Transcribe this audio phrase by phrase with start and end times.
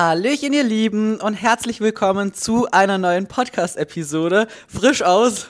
[0.00, 4.46] Hallöchen, ihr Lieben, und herzlich willkommen zu einer neuen Podcast-Episode.
[4.68, 5.48] Frisch aus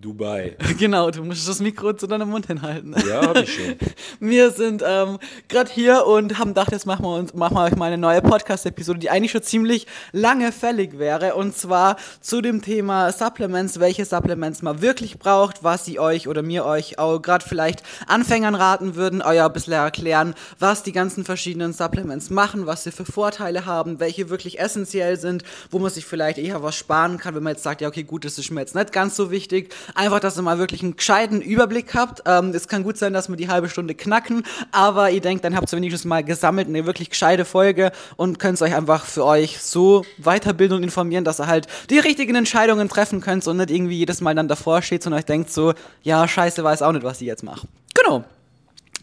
[0.00, 0.56] Dubai.
[0.78, 2.94] Genau, du musst das Mikro zu deinem Mund hinhalten.
[3.08, 3.74] Ja, hab ich schon.
[4.20, 7.74] Wir sind ähm, gerade hier und haben gedacht, jetzt machen wir, uns, machen wir euch
[7.74, 11.34] mal eine neue Podcast-Episode, die eigentlich schon ziemlich lange fällig wäre.
[11.34, 16.42] Und zwar zu dem Thema Supplements, welche Supplements man wirklich braucht, was sie euch oder
[16.42, 21.24] mir euch auch gerade vielleicht Anfängern raten würden, euer ein bisschen erklären, was die ganzen
[21.24, 26.04] verschiedenen Supplements machen, was sie für Vorteile haben, welche wirklich essentiell sind, wo man sich
[26.04, 28.60] vielleicht eher was sparen kann, wenn man jetzt sagt, ja, okay, gut, das ist mir
[28.60, 32.22] jetzt nicht ganz so wichtig Einfach, dass ihr mal wirklich einen gescheiten Überblick habt.
[32.26, 35.56] Ähm, es kann gut sein, dass wir die halbe Stunde knacken, aber ihr denkt, dann
[35.56, 39.60] habt ihr wenigstens mal gesammelt eine wirklich gescheite Folge und könnt euch einfach für euch
[39.60, 43.98] so weiterbilden und informieren, dass ihr halt die richtigen Entscheidungen treffen könnt und nicht irgendwie
[43.98, 47.20] jedes Mal dann davor steht und euch denkt so, ja, scheiße, weiß auch nicht, was
[47.20, 47.66] ich jetzt mache.
[47.94, 48.24] Genau.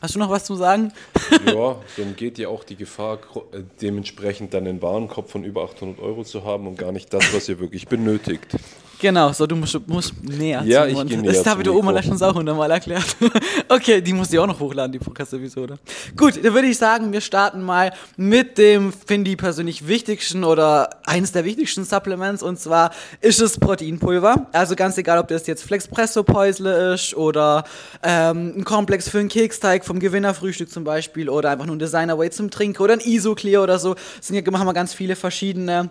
[0.01, 0.91] Hast du noch was zu sagen?
[1.47, 3.19] Ja, dann geht ja auch die Gefahr,
[3.53, 7.33] äh, dementsprechend dann einen Warenkorb von über 800 Euro zu haben und gar nicht das,
[7.33, 8.55] was ihr wirklich benötigt.
[8.99, 12.01] Genau, so du musst, musst näher Ja, ich gehe näher Das habe ich der Oma
[12.01, 13.15] schon auch hundertmal erklärt.
[13.69, 15.77] okay, die muss ich auch noch hochladen, die Podcast-Episode.
[16.15, 20.89] Gut, dann würde ich sagen, wir starten mal mit dem, finde ich persönlich, wichtigsten oder
[21.05, 24.47] eines der wichtigsten Supplements und zwar ist es Proteinpulver.
[24.53, 27.65] Also ganz egal, ob das jetzt Flexpresso-Päusle ist oder
[28.03, 32.31] ähm, ein Komplex für einen Keksteig vom Gewinnerfrühstück zum Beispiel oder einfach nur ein Designer-Way
[32.31, 33.93] zum Trinken oder ein Isoclear oder so.
[33.93, 35.89] Das sind ja, machen wir ganz viele verschiedene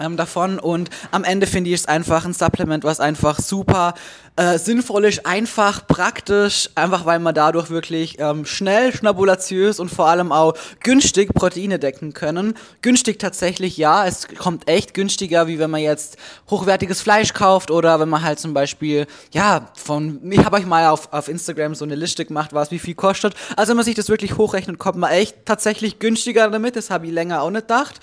[0.00, 3.94] ähm, davon und am Ende finde ich es einfach ein Supplement, was einfach super
[4.36, 10.08] äh, sinnvoll ist, einfach, praktisch, einfach weil man dadurch wirklich ähm, schnell, schnabulatiös und vor
[10.08, 12.54] allem auch günstig Proteine decken können.
[12.82, 16.16] Günstig tatsächlich, ja, es kommt echt günstiger, wie wenn man jetzt
[16.50, 20.88] hochwertiges Fleisch kauft oder wenn man halt zum Beispiel, ja, von, ich habe euch mal
[20.88, 23.34] auf, auf Instagram so eine Liste gemacht, was wie viel kostet.
[23.56, 27.06] Also wenn man sich das wirklich hochrechnet, kommt man echt tatsächlich günstiger damit, das habe
[27.06, 28.00] ich länger auch nicht gedacht.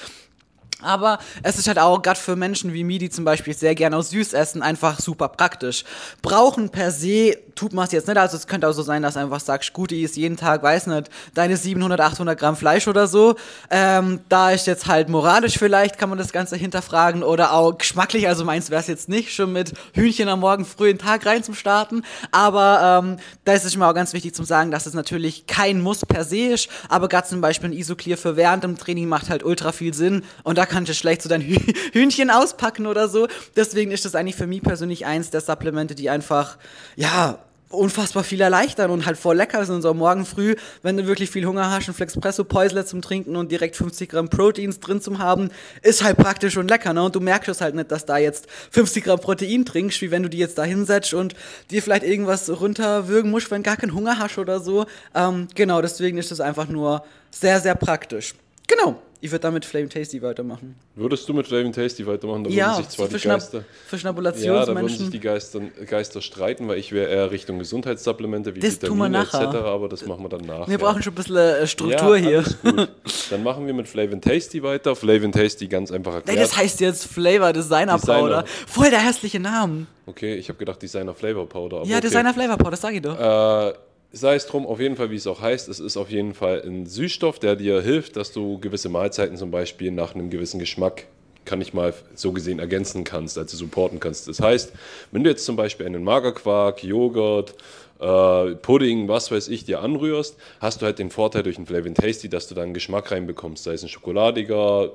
[0.81, 3.97] Aber es ist halt auch gerade für Menschen wie mir, die zum Beispiel sehr gerne
[3.97, 5.83] aus süß essen, einfach super praktisch.
[6.21, 8.17] Brauchen per se tut man es jetzt nicht.
[8.17, 11.09] Also es könnte auch so sein, dass einfach sagst, gut, ist jeden Tag, weiß nicht,
[11.33, 13.35] deine 700, 800 Gramm Fleisch oder so.
[13.69, 18.27] Ähm, da ist jetzt halt moralisch vielleicht, kann man das Ganze hinterfragen oder auch geschmacklich.
[18.27, 21.25] Also meins wäre es jetzt nicht, schon mit Hühnchen am Morgen früh in den Tag
[21.25, 22.03] rein zum Starten.
[22.31, 25.81] Aber ähm, da ist es mir auch ganz wichtig zu sagen, dass es natürlich kein
[25.81, 26.69] Muss per se ist.
[26.89, 30.23] Aber gerade zum Beispiel ein Isoclear für während dem Training macht halt ultra viel Sinn.
[30.43, 31.41] Und da kannst du schlecht so dein
[31.93, 33.27] Hühnchen auspacken oder so.
[33.55, 36.57] Deswegen ist das eigentlich für mich persönlich eins der Supplemente, die einfach,
[36.95, 37.39] ja,
[37.71, 39.81] unfassbar viel erleichtern und halt voll lecker sind.
[39.81, 43.51] So morgen früh, wenn du wirklich viel Hunger hast, ein Flexpresso Päusle zum Trinken und
[43.51, 45.49] direkt 50 Gramm Proteins drin zum haben,
[45.81, 47.03] ist halt praktisch und lecker, ne?
[47.03, 50.23] Und du merkst es halt nicht, dass da jetzt 50 Gramm Protein trinkst, wie wenn
[50.23, 51.35] du die jetzt da hinsetzt und
[51.69, 54.85] dir vielleicht irgendwas runterwürgen musst, wenn gar keinen Hunger hast oder so.
[55.15, 58.35] Ähm, genau, deswegen ist das einfach nur sehr, sehr praktisch.
[58.67, 59.01] Genau.
[59.23, 60.75] Ich würde damit Flame Tasty weitermachen.
[60.95, 62.43] Würdest du mit Flame Tasty weitermachen?
[62.43, 63.63] Da ja, würden sich zwar die Geister.
[63.85, 68.55] Für ja, da würden sich die Geister, Geister streiten, weil ich wäre eher Richtung Gesundheitssupplemente
[68.55, 70.67] wie das Vitamine etc., aber das machen wir dann nach.
[70.67, 72.43] Wir brauchen schon ein bisschen äh, Struktur ja, hier.
[72.63, 72.89] Gut.
[73.29, 74.95] Dann machen wir mit Flavor Tasty weiter.
[74.95, 76.35] Flavor Tasty ganz einfach erklärt.
[76.35, 78.21] Nee, das heißt jetzt Flavor Designer, Designer.
[78.21, 78.45] Powder.
[78.65, 79.85] Voll der hässliche Name.
[80.07, 81.83] Okay, ich habe gedacht Designer Flavor Powder.
[81.83, 82.07] ja, okay.
[82.07, 83.19] Designer Flavor Powder, das sag ich doch.
[83.19, 83.73] Äh,
[84.11, 86.61] sei es drum, auf jeden Fall, wie es auch heißt, es ist auf jeden Fall
[86.65, 91.07] ein Süßstoff, der dir hilft, dass du gewisse Mahlzeiten zum Beispiel nach einem gewissen Geschmack,
[91.45, 94.27] kann ich mal so gesehen, ergänzen kannst, also supporten kannst.
[94.27, 94.73] Das heißt,
[95.11, 97.55] wenn du jetzt zum Beispiel einen Magerquark, Joghurt,
[97.99, 101.95] äh, Pudding, was weiß ich, dir anrührst, hast du halt den Vorteil durch ein Flavin
[101.95, 104.91] Tasty, dass du da einen Geschmack reinbekommst, sei es ein schokoladiger,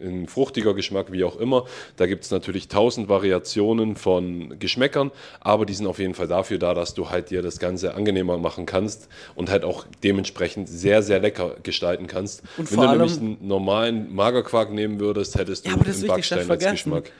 [0.00, 1.66] ein fruchtiger Geschmack, wie auch immer.
[1.96, 6.58] Da gibt es natürlich tausend Variationen von Geschmäckern, aber die sind auf jeden Fall dafür
[6.58, 11.02] da, dass du halt dir das Ganze angenehmer machen kannst und halt auch dementsprechend sehr,
[11.02, 12.42] sehr lecker gestalten kannst.
[12.56, 16.64] Und Wenn du nämlich einen normalen Magerquark nehmen würdest, hättest du ja, einen Backstein als
[16.64, 17.12] Geschmack.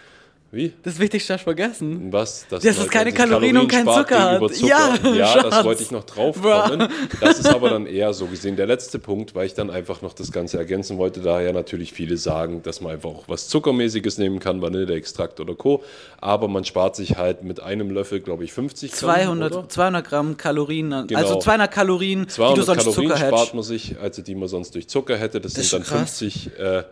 [0.53, 0.73] Wie?
[0.83, 2.13] Das Wichtigste hast du vergessen.
[2.13, 2.45] Was?
[2.49, 4.55] Dass, dass es keine Kalorien, Kalorien und kein Zucker hat.
[4.55, 4.67] Zucker.
[4.67, 6.89] Ja, ja das wollte ich noch drauf kommen.
[7.21, 10.13] Das ist aber dann eher so gesehen der letzte Punkt, weil ich dann einfach noch
[10.13, 11.21] das Ganze ergänzen wollte.
[11.21, 15.85] Daher natürlich viele sagen, dass man einfach auch was Zuckermäßiges nehmen kann, Vanilleextrakt oder Co.
[16.21, 18.99] Aber man spart sich halt mit einem Löffel, glaube ich, 50 Gramm.
[18.99, 21.21] 200, 200 Gramm Kalorien, also genau.
[21.21, 24.49] also 200 Kalorien, 200 die du sonst Kalorien Zucker spart man sich, also die man
[24.49, 25.41] sonst durch Zucker hätte.
[25.41, 26.19] Das, das sind dann krass.
[26.19, 26.83] 50 äh,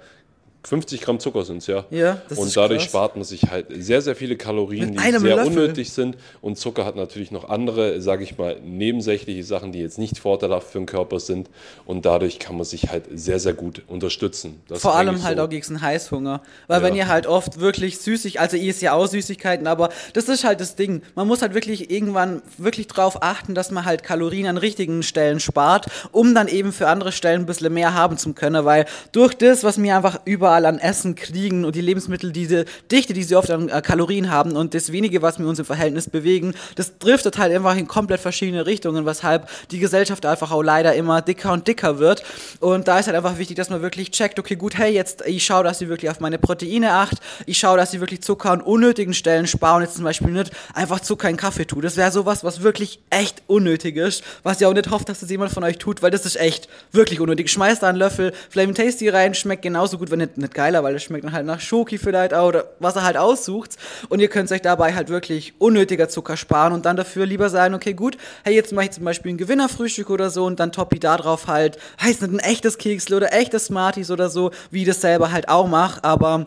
[0.69, 1.85] 50 Gramm Zucker sind es ja.
[1.91, 2.91] Ja, das Und dadurch krass.
[2.91, 5.47] spart man sich halt sehr, sehr viele Kalorien, Mit die sehr Löffel.
[5.47, 6.19] unnötig sind.
[6.43, 10.69] Und Zucker hat natürlich noch andere, sage ich mal, nebensächliche Sachen, die jetzt nicht vorteilhaft
[10.69, 11.49] für den Körper sind.
[11.87, 14.61] Und dadurch kann man sich halt sehr, sehr gut unterstützen.
[14.69, 15.45] Das Vor allem halt so.
[15.45, 16.43] auch gegen den Heißhunger.
[16.67, 16.87] Weil ja.
[16.87, 20.45] wenn ihr halt oft wirklich süßig, also ihr ist ja auch Süßigkeiten, aber das ist
[20.45, 21.01] halt das Ding.
[21.15, 25.41] Man muss halt wirklich irgendwann wirklich drauf achten, dass man halt Kalorien an richtigen Stellen
[25.41, 28.67] spart, um dann eben für andere Stellen ein bisschen mehr haben zu können.
[28.67, 32.65] Weil durch das, was mir einfach überall überall an Essen kriegen und die Lebensmittel, diese
[32.91, 35.65] Dichte, die sie oft an äh, Kalorien haben und das wenige, was wir uns im
[35.65, 40.63] Verhältnis bewegen, das driftet halt einfach in komplett verschiedene Richtungen, weshalb die Gesellschaft einfach auch
[40.63, 42.23] leider immer dicker und dicker wird.
[42.61, 45.45] Und da ist halt einfach wichtig, dass man wirklich checkt, okay, gut, hey, jetzt ich
[45.45, 48.61] schaue, dass ich wirklich auf meine Proteine acht, ich schaue, dass ich wirklich Zucker an
[48.61, 51.83] unnötigen Stellen spare und jetzt zum Beispiel nicht einfach Zucker in Kaffee tue.
[51.83, 55.31] Das wäre sowas, was wirklich echt unnötig ist, was ihr auch nicht hofft, dass das
[55.31, 57.51] jemand von euch tut, weil das ist echt wirklich unnötig.
[57.51, 60.95] Schmeißt da einen Löffel Flaming Tasty rein, schmeckt genauso gut, wenn nicht, nicht geiler, weil
[60.95, 63.77] es schmeckt dann halt nach Schoki vielleicht auch oder was er halt aussucht.
[64.09, 67.75] Und ihr könnt euch dabei halt wirklich unnötiger Zucker sparen und dann dafür lieber sagen,
[67.75, 70.99] okay, gut, hey, jetzt mache ich zum Beispiel ein Gewinnerfrühstück oder so und dann toppi
[70.99, 74.89] da drauf halt, heißt nicht ein echtes Keksle oder echtes Smarties oder so, wie ich
[74.89, 76.47] das selber halt auch mache, aber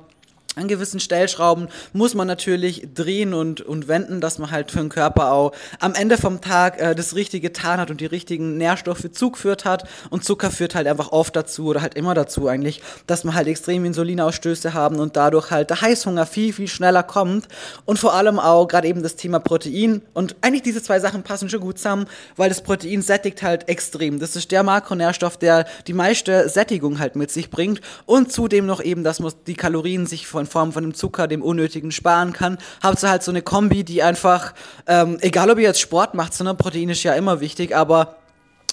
[0.57, 4.89] an gewissen Stellschrauben muss man natürlich drehen und, und wenden, dass man halt für den
[4.89, 9.09] Körper auch am Ende vom Tag äh, das Richtige getan hat und die richtigen Nährstoffe
[9.13, 9.87] zugeführt hat.
[10.09, 13.47] Und Zucker führt halt einfach oft dazu oder halt immer dazu eigentlich, dass man halt
[13.47, 17.47] extrem Insulinausstöße haben und dadurch halt der Heißhunger viel, viel schneller kommt.
[17.85, 20.01] Und vor allem auch gerade eben das Thema Protein.
[20.13, 24.19] Und eigentlich diese zwei Sachen passen schon gut zusammen, weil das Protein sättigt halt extrem.
[24.19, 27.79] Das ist der Makronährstoff, der die meiste Sättigung halt mit sich bringt.
[28.05, 31.27] Und zudem noch eben, dass man die Kalorien sich von in Form von dem Zucker,
[31.27, 32.57] dem Unnötigen sparen kann.
[32.83, 34.53] Habt ihr halt so eine Kombi, die einfach,
[34.87, 38.17] ähm, egal ob ihr jetzt Sport macht, sondern Protein ist ja immer wichtig, aber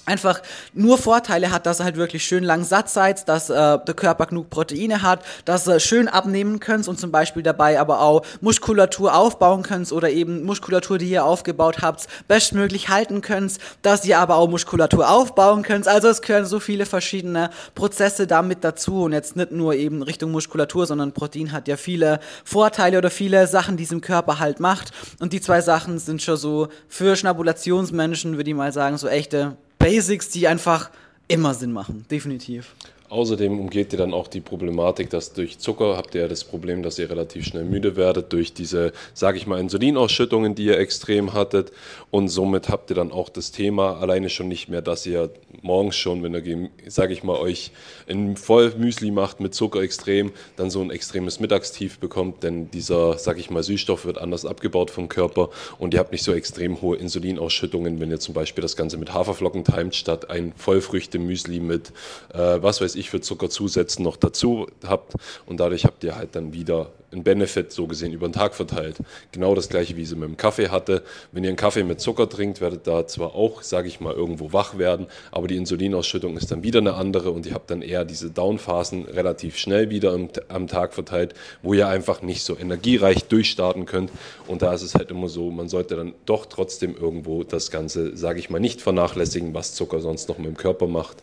[0.05, 0.41] einfach
[0.73, 4.25] nur Vorteile hat, dass er halt wirklich schön lang satt seid, dass äh, der Körper
[4.27, 9.15] genug Proteine hat, dass er schön abnehmen könnt und zum Beispiel dabei aber auch Muskulatur
[9.15, 14.35] aufbauen könnt oder eben Muskulatur, die ihr aufgebaut habt, bestmöglich halten könnt, dass ihr aber
[14.35, 15.87] auch Muskulatur aufbauen könnt.
[15.87, 20.31] Also es gehören so viele verschiedene Prozesse damit dazu und jetzt nicht nur eben Richtung
[20.31, 24.59] Muskulatur, sondern Protein hat ja viele Vorteile oder viele Sachen, die es im Körper halt
[24.59, 29.07] macht und die zwei Sachen sind schon so für Schnabulationsmenschen, würde ich mal sagen, so
[29.07, 30.91] echte Basics, die einfach
[31.27, 32.75] immer Sinn machen, definitiv.
[33.09, 36.83] Außerdem umgeht ihr dann auch die Problematik, dass durch Zucker habt ihr ja das Problem,
[36.83, 41.33] dass ihr relativ schnell müde werdet durch diese, sage ich mal, Insulinausschüttungen, die ihr extrem
[41.33, 41.71] hattet.
[42.11, 45.31] Und somit habt ihr dann auch das Thema alleine schon nicht mehr, dass ihr
[45.63, 47.71] morgens schon, wenn ihr, sage ich mal, euch
[48.07, 53.39] ein Vollmüsli macht mit Zucker extrem, dann so ein extremes Mittagstief bekommt, denn dieser, sage
[53.39, 56.97] ich mal, Süßstoff wird anders abgebaut vom Körper und ihr habt nicht so extrem hohe
[56.97, 61.91] Insulinausschüttungen, wenn ihr zum Beispiel das Ganze mit Haferflocken timet, statt ein Vollfrüchte-Müsli mit,
[62.33, 65.13] äh, was weiß ich, ich für Zuckerzusätzen noch dazu habt
[65.45, 68.97] und dadurch habt ihr halt dann wieder einen Benefit so gesehen über den Tag verteilt.
[69.31, 71.03] Genau das gleiche, wie sie mit dem Kaffee hatte.
[71.31, 74.53] Wenn ihr einen Kaffee mit Zucker trinkt, werdet da zwar auch, sage ich mal, irgendwo
[74.53, 78.05] wach werden, aber die Insulinausschüttung ist dann wieder eine andere und ihr habt dann eher
[78.05, 83.25] diese Downphasen relativ schnell wieder am, am Tag verteilt, wo ihr einfach nicht so energiereich
[83.25, 84.11] durchstarten könnt.
[84.47, 88.15] Und da ist es halt immer so, man sollte dann doch trotzdem irgendwo das Ganze,
[88.15, 91.17] sage ich mal, nicht vernachlässigen, was Zucker sonst noch mit dem Körper macht.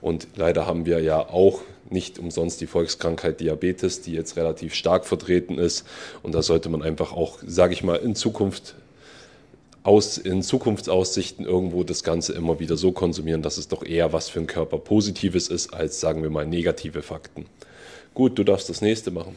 [0.00, 1.60] Und leider haben wir ja auch
[1.90, 5.86] nicht umsonst die Volkskrankheit Diabetes, die jetzt relativ stark vertreten ist.
[6.22, 8.74] Und da sollte man einfach auch, sage ich mal, in Zukunft
[9.82, 14.28] aus, in Zukunftsaussichten irgendwo das Ganze immer wieder so konsumieren, dass es doch eher was
[14.28, 17.46] für den Körper Positives ist, als sagen wir mal negative Fakten.
[18.12, 19.36] Gut, du darfst das nächste machen.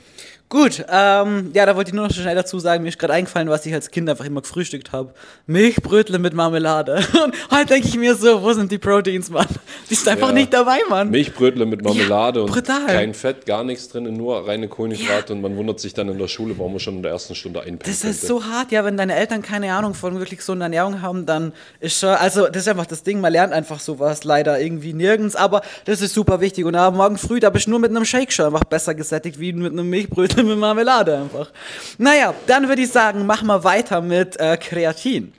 [0.54, 3.50] Gut, ähm, ja, da wollte ich nur noch schnell dazu sagen, mir ist gerade eingefallen,
[3.50, 5.12] was ich als Kind einfach immer gefrühstückt habe.
[5.48, 6.98] Milchbrötle mit Marmelade.
[7.24, 9.48] Und heute denke ich mir so, wo sind die Proteins, Mann?
[9.90, 10.34] Die sind einfach ja.
[10.36, 11.10] nicht dabei, Mann.
[11.10, 15.36] Milchbrötle mit Marmelade ja, und kein Fett, gar nichts drin, nur reine Kohlenhydrate ja.
[15.36, 17.62] und man wundert sich dann in der Schule, warum man schon in der ersten Stunde
[17.62, 17.88] einpennt.
[17.88, 21.02] Das ist so hart, ja, wenn deine Eltern keine Ahnung von wirklich so einer Ernährung
[21.02, 24.60] haben, dann ist schon, also das ist einfach das Ding, man lernt einfach sowas leider
[24.60, 27.90] irgendwie nirgends, aber das ist super wichtig und morgen früh, da bist du nur mit
[27.90, 31.50] einem Shake schon einfach besser gesättigt, wie mit einem Milchbrötel mit Marmelade einfach.
[31.98, 35.34] Naja, dann würde ich sagen, machen wir weiter mit äh, Kreatin.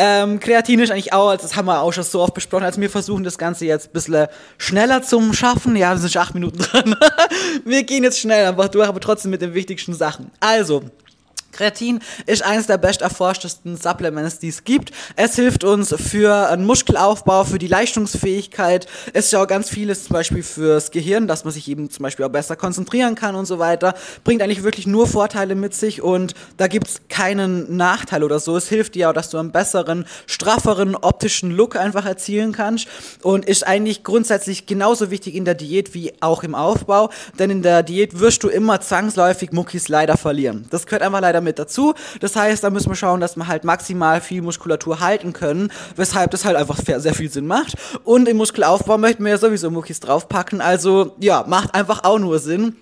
[0.00, 2.88] Ähm, Kreatin ist eigentlich auch, das haben wir auch schon so oft besprochen, als wir
[2.88, 5.74] versuchen das Ganze jetzt ein bisschen schneller zu schaffen.
[5.74, 6.94] Ja, wir sind schon acht Minuten dran.
[7.64, 10.30] wir gehen jetzt schnell einfach durch, aber trotzdem mit den wichtigsten Sachen.
[10.38, 10.84] Also,
[11.58, 14.92] Kreatin ist eines der best erforschtesten Supplements, die es gibt.
[15.16, 18.86] Es hilft uns für einen Muskelaufbau, für die Leistungsfähigkeit.
[19.12, 22.04] Es ist ja auch ganz vieles zum Beispiel fürs Gehirn, dass man sich eben zum
[22.04, 23.94] Beispiel auch besser konzentrieren kann und so weiter.
[24.22, 28.56] Bringt eigentlich wirklich nur Vorteile mit sich und da gibt es keinen Nachteil oder so.
[28.56, 32.86] Es hilft dir auch, dass du einen besseren, strafferen optischen Look einfach erzielen kannst
[33.22, 37.10] und ist eigentlich grundsätzlich genauso wichtig in der Diät wie auch im Aufbau,
[37.40, 40.66] denn in der Diät wirst du immer zwangsläufig Muckis leider verlieren.
[40.70, 41.94] Das gehört einfach leider mit dazu.
[42.20, 46.30] Das heißt, da müssen wir schauen, dass wir halt maximal viel Muskulatur halten können, weshalb
[46.32, 47.74] das halt einfach sehr viel Sinn macht.
[48.04, 52.38] Und im Muskelaufbau möchten wir ja sowieso Muckis draufpacken, also ja, macht einfach auch nur
[52.38, 52.76] Sinn.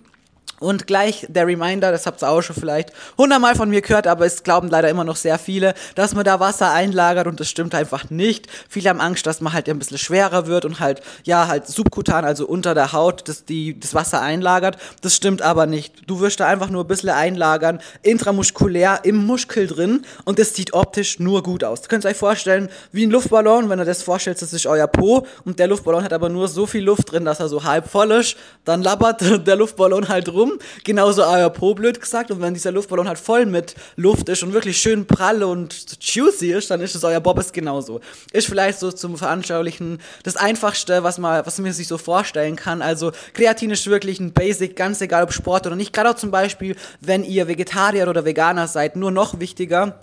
[0.59, 4.25] Und gleich der Reminder, das habt ihr auch schon vielleicht hundertmal von mir gehört, aber
[4.25, 7.75] es glauben leider immer noch sehr viele, dass man da Wasser einlagert und das stimmt
[7.75, 8.47] einfach nicht.
[8.69, 12.25] Viele haben Angst, dass man halt ein bisschen schwerer wird und halt, ja, halt subkutan,
[12.25, 14.79] also unter der Haut, das, die, das Wasser einlagert.
[15.03, 16.09] Das stimmt aber nicht.
[16.09, 20.73] Du wirst da einfach nur ein bisschen einlagern, intramuskulär im Muskel drin und das sieht
[20.73, 21.83] optisch nur gut aus.
[21.83, 25.27] Ihr könnt euch vorstellen, wie ein Luftballon, wenn ihr das vorstellt, das ist euer Po
[25.45, 28.11] und der Luftballon hat aber nur so viel Luft drin, dass er so halb voll
[28.13, 28.37] ist.
[28.65, 32.31] Dann labbert der Luftballon halt rum rum, genauso euer Po blöd gesagt.
[32.31, 36.53] Und wenn dieser Luftballon halt voll mit Luft ist und wirklich schön prall und juicy
[36.53, 38.01] ist, dann ist es euer Bobbes genauso.
[38.33, 42.83] Ist vielleicht so zum Veranschaulichen das Einfachste, was man, was man sich so vorstellen kann.
[42.83, 45.93] Also Kreatin ist wirklich ein Basic, ganz egal ob Sport oder nicht.
[45.93, 50.01] Gerade auch zum Beispiel, wenn ihr Vegetarier oder Veganer seid, nur noch wichtiger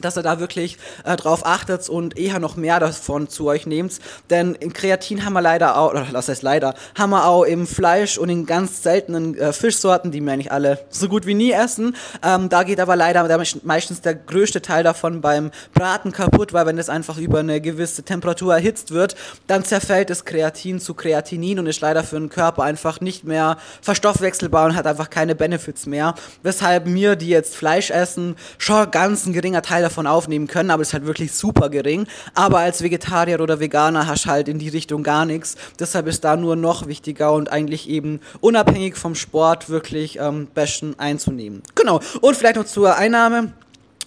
[0.00, 3.98] dass ihr da wirklich äh, drauf achtet und eher noch mehr davon zu euch nehmt.
[4.30, 7.66] Denn im Kreatin haben wir leider auch, oder das heißt leider, haben wir auch im
[7.66, 11.52] Fleisch und in ganz seltenen äh, Fischsorten, die wir eigentlich alle so gut wie nie
[11.52, 11.96] essen.
[12.22, 13.26] Ähm, da geht aber leider
[13.62, 18.02] meistens der größte Teil davon beim Braten kaputt, weil wenn es einfach über eine gewisse
[18.02, 22.62] Temperatur erhitzt wird, dann zerfällt das Kreatin zu Kreatinin und ist leider für den Körper
[22.62, 26.14] einfach nicht mehr verstoffwechselbar und hat einfach keine Benefits mehr.
[26.42, 30.82] Weshalb mir, die jetzt Fleisch essen, schon ganz ein geringer Teil davon aufnehmen können, aber
[30.82, 32.06] es ist halt wirklich super gering.
[32.34, 35.56] Aber als Vegetarier oder Veganer hast du halt in die Richtung gar nichts.
[35.78, 40.94] Deshalb ist da nur noch wichtiger und eigentlich eben unabhängig vom Sport wirklich ähm, Besten
[40.98, 41.62] einzunehmen.
[41.74, 42.00] Genau.
[42.20, 43.52] Und vielleicht noch zur Einnahme.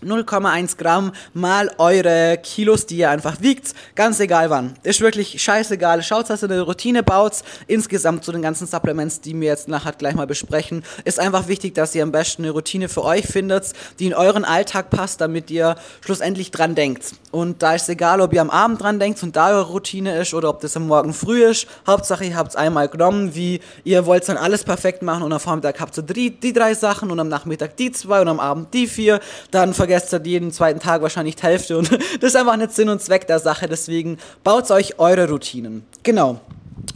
[0.03, 4.75] 0,1 Gramm mal eure Kilos, die ihr einfach wiegt, ganz egal wann.
[4.83, 6.03] Ist wirklich scheißegal.
[6.03, 7.33] Schaut, dass ihr eine Routine baut.
[7.67, 11.75] Insgesamt zu den ganzen Supplements, die wir jetzt nachher gleich mal besprechen, ist einfach wichtig,
[11.75, 15.51] dass ihr am besten eine Routine für euch findet, die in euren Alltag passt, damit
[15.51, 17.13] ihr schlussendlich dran denkt.
[17.31, 20.33] Und da ist egal, ob ihr am Abend dran denkt und da eure Routine ist
[20.33, 21.67] oder ob das am Morgen früh ist.
[21.85, 25.39] Hauptsache, ihr habt es einmal genommen, wie ihr wollt dann alles perfekt machen und am
[25.39, 28.87] Vormittag habt ihr die, drei Sachen und am Nachmittag die zwei und am Abend die
[28.87, 29.19] vier.
[29.51, 31.91] Dann ihr jeden zweiten Tag wahrscheinlich die Hälfte und
[32.21, 33.67] das ist einfach nicht Sinn und Zweck der Sache.
[33.67, 35.83] Deswegen baut euch eure Routinen.
[36.03, 36.39] Genau.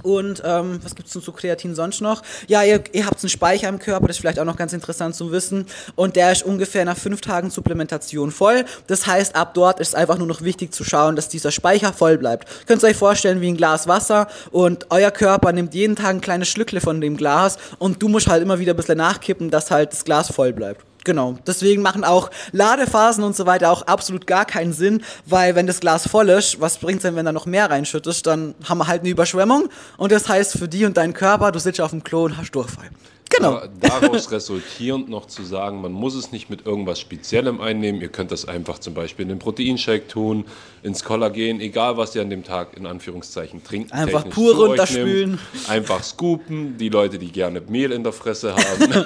[0.02, 2.22] Und ähm, was gibt es zu Kreatin sonst noch?
[2.48, 5.16] Ja, ihr, ihr habt einen Speicher im Körper, das ist vielleicht auch noch ganz interessant
[5.16, 5.66] zu wissen.
[5.96, 8.66] Und der ist ungefähr nach fünf Tagen Supplementation voll.
[8.88, 12.18] Das heißt, ab dort ist einfach nur noch wichtig zu schauen, dass dieser Speicher voll
[12.18, 12.48] bleibt.
[12.68, 16.22] Könnt ihr euch vorstellen wie ein Glas Wasser und euer Körper nimmt jeden Tag ein
[16.22, 19.72] kleines Schlückle von dem Glas und du musst halt immer wieder ein bisschen nachkippen, dass
[19.72, 20.86] halt das Glas voll bleibt.
[21.04, 25.68] Genau, deswegen machen auch Ladephasen und so weiter auch absolut gar keinen Sinn, weil wenn
[25.68, 28.78] das Glas voll ist, was bringt es denn, wenn da noch mehr reinschüttest, dann haben
[28.78, 29.70] wir halt eine Überschwemmung.
[29.98, 32.52] Und das heißt für die und deinen Körper, du sitzt auf dem Klo und hast
[32.52, 32.90] Durchfall.
[33.36, 33.62] Genau.
[33.80, 38.02] Daraus resultierend noch zu sagen, man muss es nicht mit irgendwas Speziellem einnehmen.
[38.02, 40.46] Ihr könnt das einfach zum Beispiel in den Proteinshake tun,
[40.84, 43.92] ins Kollagen, egal was ihr an dem Tag in Anführungszeichen trinkt.
[43.92, 45.40] Einfach pur runterspülen.
[45.68, 46.78] Einfach scoopen.
[46.78, 48.92] Die Leute, die gerne Mehl in der Fresse haben.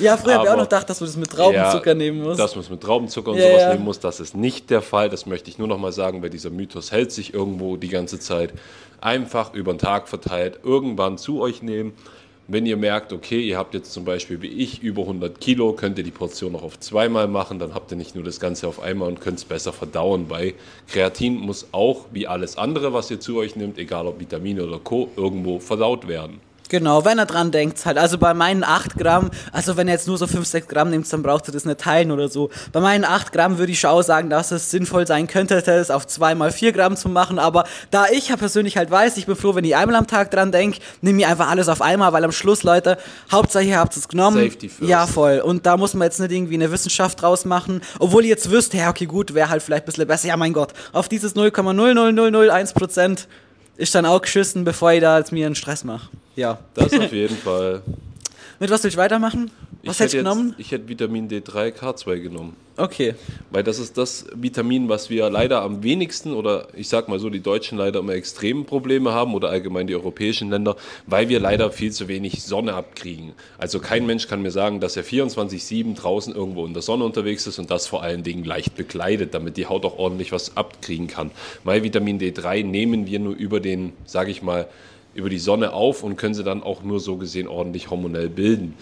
[0.00, 2.38] ja, früher habe ich auch noch gedacht, dass du das mit Traubenzucker ja, nehmen musst.
[2.38, 3.72] Dass man es mit Traubenzucker und ja, sowas ja.
[3.72, 4.00] nehmen muss.
[4.00, 5.08] Das ist nicht der Fall.
[5.08, 8.18] Das möchte ich nur noch mal sagen, weil dieser Mythos hält sich irgendwo die ganze
[8.18, 8.52] Zeit.
[9.00, 11.92] Einfach über den Tag verteilt irgendwann zu euch nehmen
[12.46, 15.98] wenn ihr merkt, okay, ihr habt jetzt zum Beispiel wie ich über 100 Kilo, könnt
[15.98, 18.80] ihr die Portion noch auf zweimal machen, dann habt ihr nicht nur das Ganze auf
[18.80, 20.54] einmal und könnt es besser verdauen, weil
[20.88, 24.78] Kreatin muss auch, wie alles andere, was ihr zu euch nimmt, egal ob Vitamine oder
[24.78, 26.40] Co., irgendwo verdaut werden.
[26.70, 27.98] Genau, wenn er dran denkt halt.
[27.98, 31.12] Also bei meinen 8 Gramm, also wenn er jetzt nur so 5, 6 Gramm nimmt,
[31.12, 32.50] dann braucht er das nicht teilen oder so.
[32.72, 36.06] Bei meinen 8 Gramm würde ich auch sagen, dass es sinnvoll sein könnte, das auf
[36.06, 37.38] 2 mal 4 Gramm zu machen.
[37.38, 40.30] Aber da ich ja persönlich halt weiß, ich bin froh, wenn ich einmal am Tag
[40.30, 42.96] dran denke, nehme ich einfach alles auf einmal, weil am Schluss, Leute,
[43.30, 44.42] Hauptsache ihr habt es genommen.
[44.42, 44.90] Safety first.
[44.90, 45.40] Ja, voll.
[45.40, 47.82] Und da muss man jetzt nicht irgendwie eine Wissenschaft draus machen.
[47.98, 50.28] Obwohl ihr jetzt wüsst, ja, okay, gut, wäre halt vielleicht ein bisschen besser.
[50.28, 53.28] Ja, mein Gott, auf dieses 0,00001 Prozent
[53.76, 56.08] ist dann auch geschissen, bevor ich da jetzt mir einen Stress mache.
[56.36, 56.58] Ja.
[56.74, 57.82] Das auf jeden Fall.
[58.60, 59.50] Mit was willst du weitermachen?
[59.84, 60.54] Was hättest du genommen?
[60.58, 62.56] Ich hätte Vitamin D3, K2 genommen.
[62.76, 63.14] Okay.
[63.50, 67.30] Weil das ist das Vitamin, was wir leider am wenigsten oder ich sag mal so,
[67.30, 70.76] die Deutschen leider immer extreme Probleme haben oder allgemein die europäischen Länder,
[71.06, 73.32] weil wir leider viel zu wenig Sonne abkriegen.
[73.58, 77.46] Also kein Mensch kann mir sagen, dass er 24-7 draußen irgendwo in der Sonne unterwegs
[77.46, 81.06] ist und das vor allen Dingen leicht bekleidet, damit die Haut auch ordentlich was abkriegen
[81.06, 81.30] kann.
[81.62, 84.66] Weil Vitamin D3 nehmen wir nur über den, sage ich mal,
[85.14, 88.74] über die Sonne auf und können sie dann auch nur so gesehen ordentlich hormonell bilden.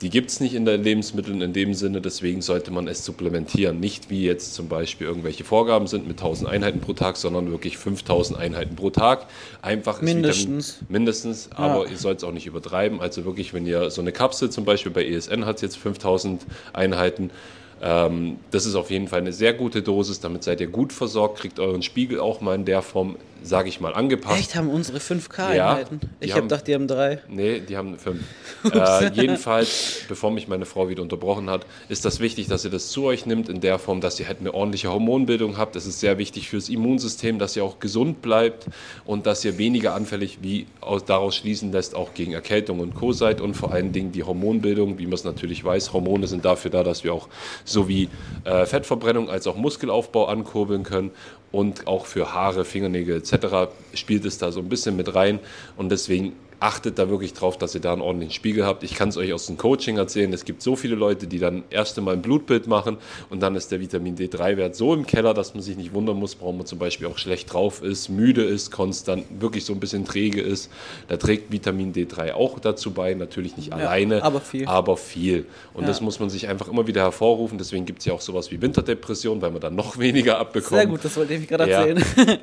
[0.00, 3.80] Die gibt es nicht in den Lebensmitteln in dem Sinne, deswegen sollte man es supplementieren.
[3.80, 7.78] Nicht wie jetzt zum Beispiel irgendwelche Vorgaben sind mit 1000 Einheiten pro Tag, sondern wirklich
[7.78, 9.26] 5000 Einheiten pro Tag.
[9.60, 10.74] Einfach mindestens.
[10.74, 11.90] Vitamin, mindestens, aber ja.
[11.90, 13.00] ihr sollt es auch nicht übertreiben.
[13.00, 17.30] Also wirklich, wenn ihr so eine Kapsel zum Beispiel bei ESN hat jetzt 5000 Einheiten,
[17.80, 21.60] das ist auf jeden Fall eine sehr gute Dosis, damit seid ihr gut versorgt, kriegt
[21.60, 24.40] euren Spiegel auch mal in der Form, sage ich mal, angepasst.
[24.40, 26.00] Echt, haben unsere 5K-Einheiten?
[26.02, 27.20] Ja, ich habe gedacht, die haben drei.
[27.28, 28.22] Nee, die haben fünf.
[28.72, 32.88] äh, jedenfalls, bevor mich meine Frau wieder unterbrochen hat, ist das wichtig, dass ihr das
[32.88, 35.76] zu euch nimmt in der Form, dass ihr halt eine ordentliche Hormonbildung habt.
[35.76, 38.66] Es ist sehr wichtig fürs Immunsystem, dass ihr auch gesund bleibt
[39.04, 43.12] und dass ihr weniger anfällig, wie aus, daraus schließen lässt, auch gegen Erkältung und Co.
[43.12, 45.92] seid und vor allen Dingen die Hormonbildung, wie man es natürlich weiß.
[45.92, 47.28] Hormone sind dafür da, dass wir auch
[47.68, 48.08] sowie
[48.44, 51.10] äh, Fettverbrennung als auch Muskelaufbau ankurbeln können
[51.52, 53.70] und auch für Haare, Fingernägel etc.
[53.94, 55.38] spielt es da so ein bisschen mit rein
[55.76, 58.82] und deswegen achtet da wirklich drauf, dass ihr da einen ordentlichen Spiegel habt.
[58.82, 60.32] Ich kann es euch aus dem Coaching erzählen.
[60.32, 62.96] Es gibt so viele Leute, die dann erst einmal ein Blutbild machen
[63.30, 66.36] und dann ist der Vitamin D3-Wert so im Keller, dass man sich nicht wundern muss,
[66.40, 70.04] warum man zum Beispiel auch schlecht drauf ist, müde ist, konstant, wirklich so ein bisschen
[70.04, 70.70] träge ist.
[71.08, 74.66] Da trägt Vitamin D3 auch dazu bei, natürlich nicht alleine, aber viel.
[74.66, 75.46] aber viel.
[75.74, 75.88] Und Ja.
[75.88, 77.58] das muss man sich einfach immer wieder hervorrufen.
[77.58, 80.80] Deswegen gibt es ja auch sowas wie Winterdepression, weil man dann noch weniger abbekommt.
[80.80, 81.84] Sehr gut, das wollte ich gerade Ja.
[81.84, 82.38] erzählen.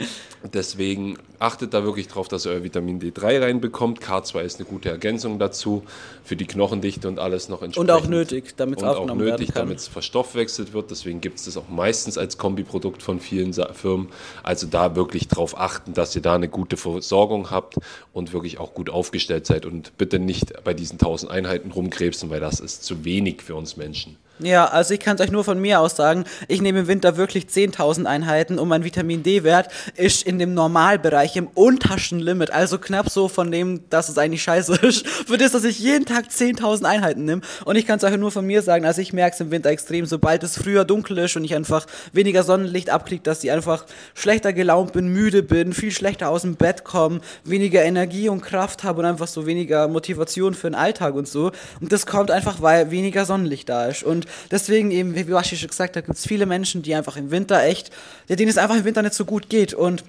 [0.54, 4.00] Deswegen achtet da wirklich drauf, dass ihr euer Vitamin D3 reinbekommt.
[4.06, 5.84] K2 ist eine gute Ergänzung dazu
[6.24, 7.90] für die Knochendichte und alles noch entsprechend.
[7.90, 10.92] Und auch nötig, damit es und auch aufgenommen nötig, damit es verstoffwechselt wird.
[10.92, 14.10] Deswegen gibt es das auch meistens als Kombiprodukt von vielen Firmen.
[14.44, 17.76] Also da wirklich drauf achten, dass ihr da eine gute Versorgung habt
[18.14, 22.40] und wirklich auch gut aufgestellt seid und bitte nicht bei diesen 1000 Einheiten rumkrebsen, weil
[22.40, 24.18] das ist zu wenig für uns Menschen.
[24.40, 27.16] Ja, also ich kann es euch nur von mir aus sagen, ich nehme im Winter
[27.16, 32.78] wirklich 10.000 Einheiten und mein Vitamin D-Wert ist in dem Normalbereich, im untersten Limit, also
[32.78, 36.26] knapp so von dem, dass es eigentlich scheiße ist, für das, dass ich jeden Tag
[36.26, 37.44] 10.000 Einheiten nehme.
[37.64, 39.70] Und ich kann es euch nur von mir sagen, also ich merke es im Winter
[39.70, 43.86] extrem, sobald es früher dunkel ist und ich einfach weniger Sonnenlicht abkriege, dass ich einfach
[44.16, 48.84] schlechter gelaunt bin, müde bin, viel schlechter aus dem Bett komme, weniger Energie und Kraft
[48.84, 51.54] habe und einfach so weniger Motivation für den Alltag und so.
[51.80, 54.04] Und das kommt einfach, weil weniger Sonnenlicht da ist.
[54.04, 57.32] Und deswegen eben, wie Washi schon gesagt hat, gibt es viele Menschen, die einfach im
[57.32, 57.92] Winter echt,
[58.30, 59.74] denen es einfach im Winter nicht so gut geht.
[59.74, 60.04] Und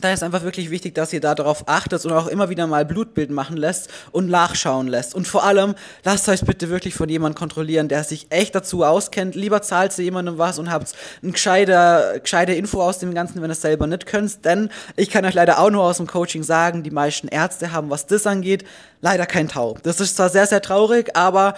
[0.00, 2.84] da ist einfach wirklich wichtig, dass ihr da darauf achtet und auch immer wieder mal
[2.84, 5.14] Blutbild machen lässt und nachschauen lässt.
[5.14, 9.34] Und vor allem, lasst euch bitte wirklich von jemandem kontrollieren, der sich echt dazu auskennt.
[9.34, 10.92] Lieber zahlt ihr jemandem was und habt
[11.22, 14.44] eine gescheite, gescheite Info aus dem Ganzen, wenn ihr es selber nicht könnt.
[14.44, 17.88] Denn ich kann euch leider auch nur aus dem Coaching sagen, die meisten Ärzte haben,
[17.88, 18.64] was das angeht,
[19.00, 19.76] leider kein Tau.
[19.84, 21.54] Das ist zwar sehr, sehr traurig, aber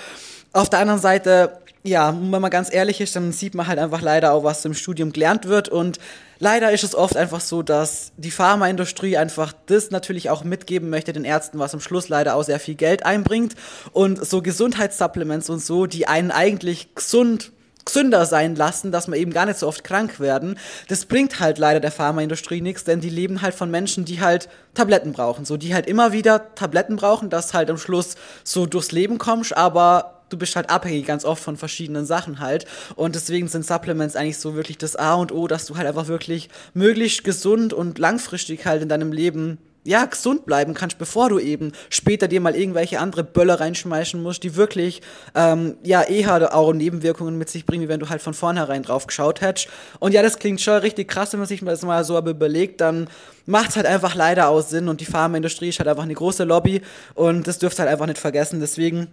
[0.52, 4.00] auf der anderen Seite ja, wenn man ganz ehrlich ist, dann sieht man halt einfach
[4.00, 5.68] leider auch, was im Studium gelernt wird.
[5.68, 5.98] Und
[6.38, 11.12] leider ist es oft einfach so, dass die Pharmaindustrie einfach das natürlich auch mitgeben möchte
[11.12, 13.54] den Ärzten, was am Schluss leider auch sehr viel Geld einbringt.
[13.92, 17.52] Und so Gesundheitssupplements und so, die einen eigentlich gesund
[17.84, 20.58] gesünder sein lassen, dass wir eben gar nicht so oft krank werden.
[20.88, 24.48] Das bringt halt leider der Pharmaindustrie nichts, denn die leben halt von Menschen, die halt
[24.74, 25.44] Tabletten brauchen.
[25.44, 29.56] So, die halt immer wieder Tabletten brauchen, dass halt am Schluss so durchs Leben kommst,
[29.56, 32.66] aber du bist halt abhängig ganz oft von verschiedenen Sachen halt.
[32.94, 36.08] Und deswegen sind Supplements eigentlich so wirklich das A und O, dass du halt einfach
[36.08, 41.38] wirklich möglichst gesund und langfristig halt in deinem Leben ja, gesund bleiben kannst, bevor du
[41.38, 45.00] eben später dir mal irgendwelche andere Böller reinschmeißen musst, die wirklich,
[45.34, 49.06] ähm, ja, eher auch Nebenwirkungen mit sich bringen, wie wenn du halt von vornherein drauf
[49.06, 49.68] geschaut hättest.
[50.00, 52.80] Und ja, das klingt schon richtig krass, wenn man sich das mal so aber überlegt,
[52.80, 53.08] dann
[53.46, 56.82] macht's halt einfach leider auch Sinn und die Pharmaindustrie ist halt einfach eine große Lobby
[57.14, 59.06] und das dürft halt einfach nicht vergessen, deswegen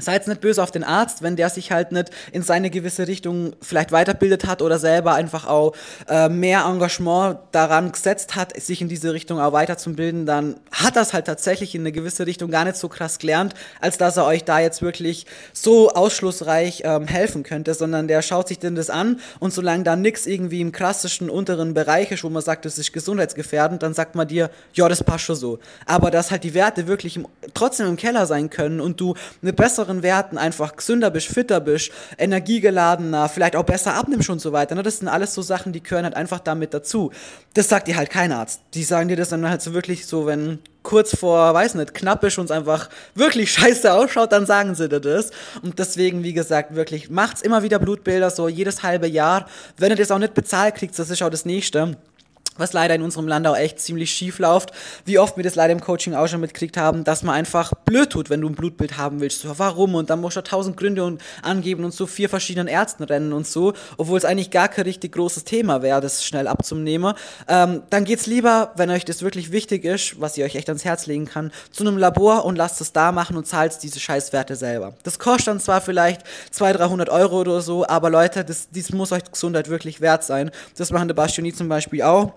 [0.00, 3.52] Seid nicht böse auf den Arzt, wenn der sich halt nicht in seine gewisse Richtung
[3.60, 5.74] vielleicht weiterbildet hat oder selber einfach auch
[6.08, 11.12] äh, mehr Engagement daran gesetzt hat, sich in diese Richtung auch weiterzubilden, dann hat das
[11.12, 14.44] halt tatsächlich in eine gewisse Richtung gar nicht so krass gelernt, als dass er euch
[14.44, 19.20] da jetzt wirklich so ausschlussreich ähm, helfen könnte, sondern der schaut sich denn das an
[19.40, 22.94] und solange da nix irgendwie im klassischen unteren Bereich ist, wo man sagt, das ist
[22.94, 25.58] gesundheitsgefährdend, dann sagt man dir, ja, das passt schon so.
[25.84, 29.52] Aber dass halt die Werte wirklich im, trotzdem im Keller sein können und du eine
[29.52, 34.74] bessere Werten einfach gesünder bist, fitter bist, energiegeladener, vielleicht auch besser abnimmst und so weiter.
[34.74, 34.82] Ne?
[34.82, 37.10] Das sind alles so Sachen, die gehören halt einfach damit dazu.
[37.54, 38.60] Das sagt dir halt kein Arzt.
[38.74, 42.24] Die sagen dir das dann halt so wirklich so, wenn kurz vor, weiß nicht, knapp
[42.24, 45.30] ist und es einfach wirklich scheiße ausschaut, dann sagen sie dir das.
[45.62, 49.46] Und deswegen, wie gesagt, wirklich, macht's immer wieder Blutbilder, so jedes halbe Jahr.
[49.76, 51.96] Wenn ihr das auch nicht bezahlt kriegt, das ist auch das Nächste
[52.56, 54.72] was leider in unserem Land auch echt ziemlich schief läuft,
[55.04, 58.10] wie oft wir das leider im Coaching auch schon mitgekriegt haben, dass man einfach blöd
[58.10, 59.40] tut, wenn du ein Blutbild haben willst.
[59.40, 59.94] So, warum?
[59.94, 63.46] Und dann musst du tausend Gründe und angeben und so vier verschiedenen Ärzten rennen und
[63.46, 67.14] so, obwohl es eigentlich gar kein richtig großes Thema wäre, das schnell abzunehmen.
[67.48, 70.84] Ähm, dann geht's lieber, wenn euch das wirklich wichtig ist, was ihr euch echt ans
[70.84, 74.56] Herz legen kann, zu einem Labor und lasst es da machen und zahlt diese Scheißwerte
[74.56, 74.94] selber.
[75.02, 79.12] Das kostet dann zwar vielleicht 200, 300 Euro oder so, aber Leute, das, das muss
[79.12, 80.50] euch Gesundheit wirklich wert sein.
[80.76, 82.32] Das machen der Bastioni zum Beispiel auch.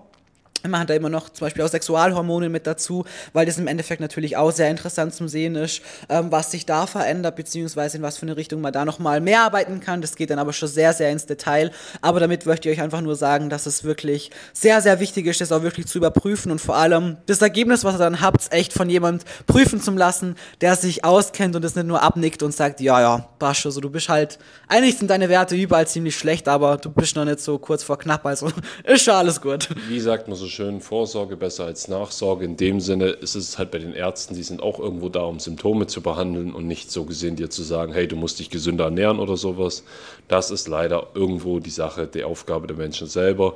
[0.70, 4.00] Man hat da immer noch zum Beispiel auch Sexualhormone mit dazu, weil das im Endeffekt
[4.00, 8.18] natürlich auch sehr interessant zum Sehen ist, ähm, was sich da verändert, beziehungsweise in was
[8.18, 10.00] für eine Richtung man da nochmal mehr arbeiten kann.
[10.00, 11.70] Das geht dann aber schon sehr, sehr ins Detail.
[12.00, 15.40] Aber damit möchte ich euch einfach nur sagen, dass es wirklich sehr, sehr wichtig ist,
[15.40, 18.72] das auch wirklich zu überprüfen und vor allem das Ergebnis, was ihr dann habt, echt
[18.72, 22.80] von jemand prüfen zu lassen, der sich auskennt und es nicht nur abnickt und sagt,
[22.80, 26.48] ja, ja, passt schon, so du bist halt, eigentlich sind deine Werte überall ziemlich schlecht,
[26.48, 28.50] aber du bist noch nicht so kurz vor knapp, also
[28.84, 29.68] ist schon alles gut.
[29.88, 32.44] Wie sagt man so schön, Vorsorge besser als Nachsorge.
[32.44, 35.38] In dem Sinne ist es halt bei den Ärzten, die sind auch irgendwo da, um
[35.38, 38.84] Symptome zu behandeln und nicht so gesehen dir zu sagen, hey, du musst dich gesünder
[38.84, 39.84] ernähren oder sowas.
[40.28, 43.54] Das ist leider irgendwo die Sache, die Aufgabe der Menschen selber.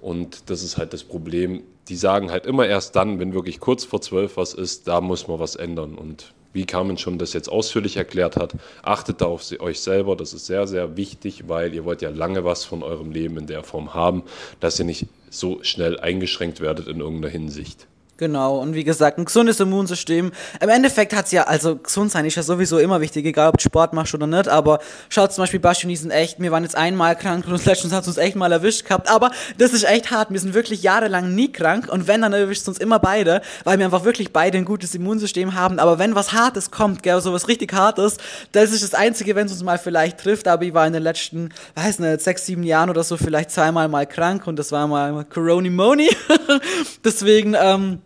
[0.00, 1.62] Und das ist halt das Problem.
[1.88, 5.28] Die sagen halt immer erst dann, wenn wirklich kurz vor zwölf was ist, da muss
[5.28, 5.94] man was ändern.
[5.94, 10.16] Und wie Carmen schon das jetzt ausführlich erklärt hat, achtet da auf euch selber.
[10.16, 13.46] Das ist sehr, sehr wichtig, weil ihr wollt ja lange was von eurem Leben in
[13.46, 14.24] der Form haben,
[14.58, 17.86] dass ihr nicht so schnell eingeschränkt werdet in irgendeiner Hinsicht.
[18.20, 20.30] Genau, und wie gesagt, ein gesundes Immunsystem.
[20.60, 23.62] Im Endeffekt hat's ja, also gesund sein ist ja sowieso immer wichtig, egal ob du
[23.62, 26.62] Sport machst oder nicht, aber schaut zum Beispiel, Basti und ich sind echt, wir waren
[26.62, 29.84] jetzt einmal krank und letztens hat es uns echt mal erwischt gehabt, aber das ist
[29.84, 32.98] echt hart, wir sind wirklich jahrelang nie krank und wenn, dann erwischt es uns immer
[32.98, 37.02] beide, weil wir einfach wirklich beide ein gutes Immunsystem haben, aber wenn was Hartes kommt,
[37.02, 38.18] gell, so was richtig Hartes,
[38.52, 41.02] das ist das Einzige, wenn es uns mal vielleicht trifft, aber ich war in den
[41.02, 44.86] letzten, weiß nicht, sechs, sieben Jahren oder so vielleicht zweimal mal krank und das war
[44.86, 46.10] mal Corona-Moni,
[47.02, 48.02] deswegen, ähm,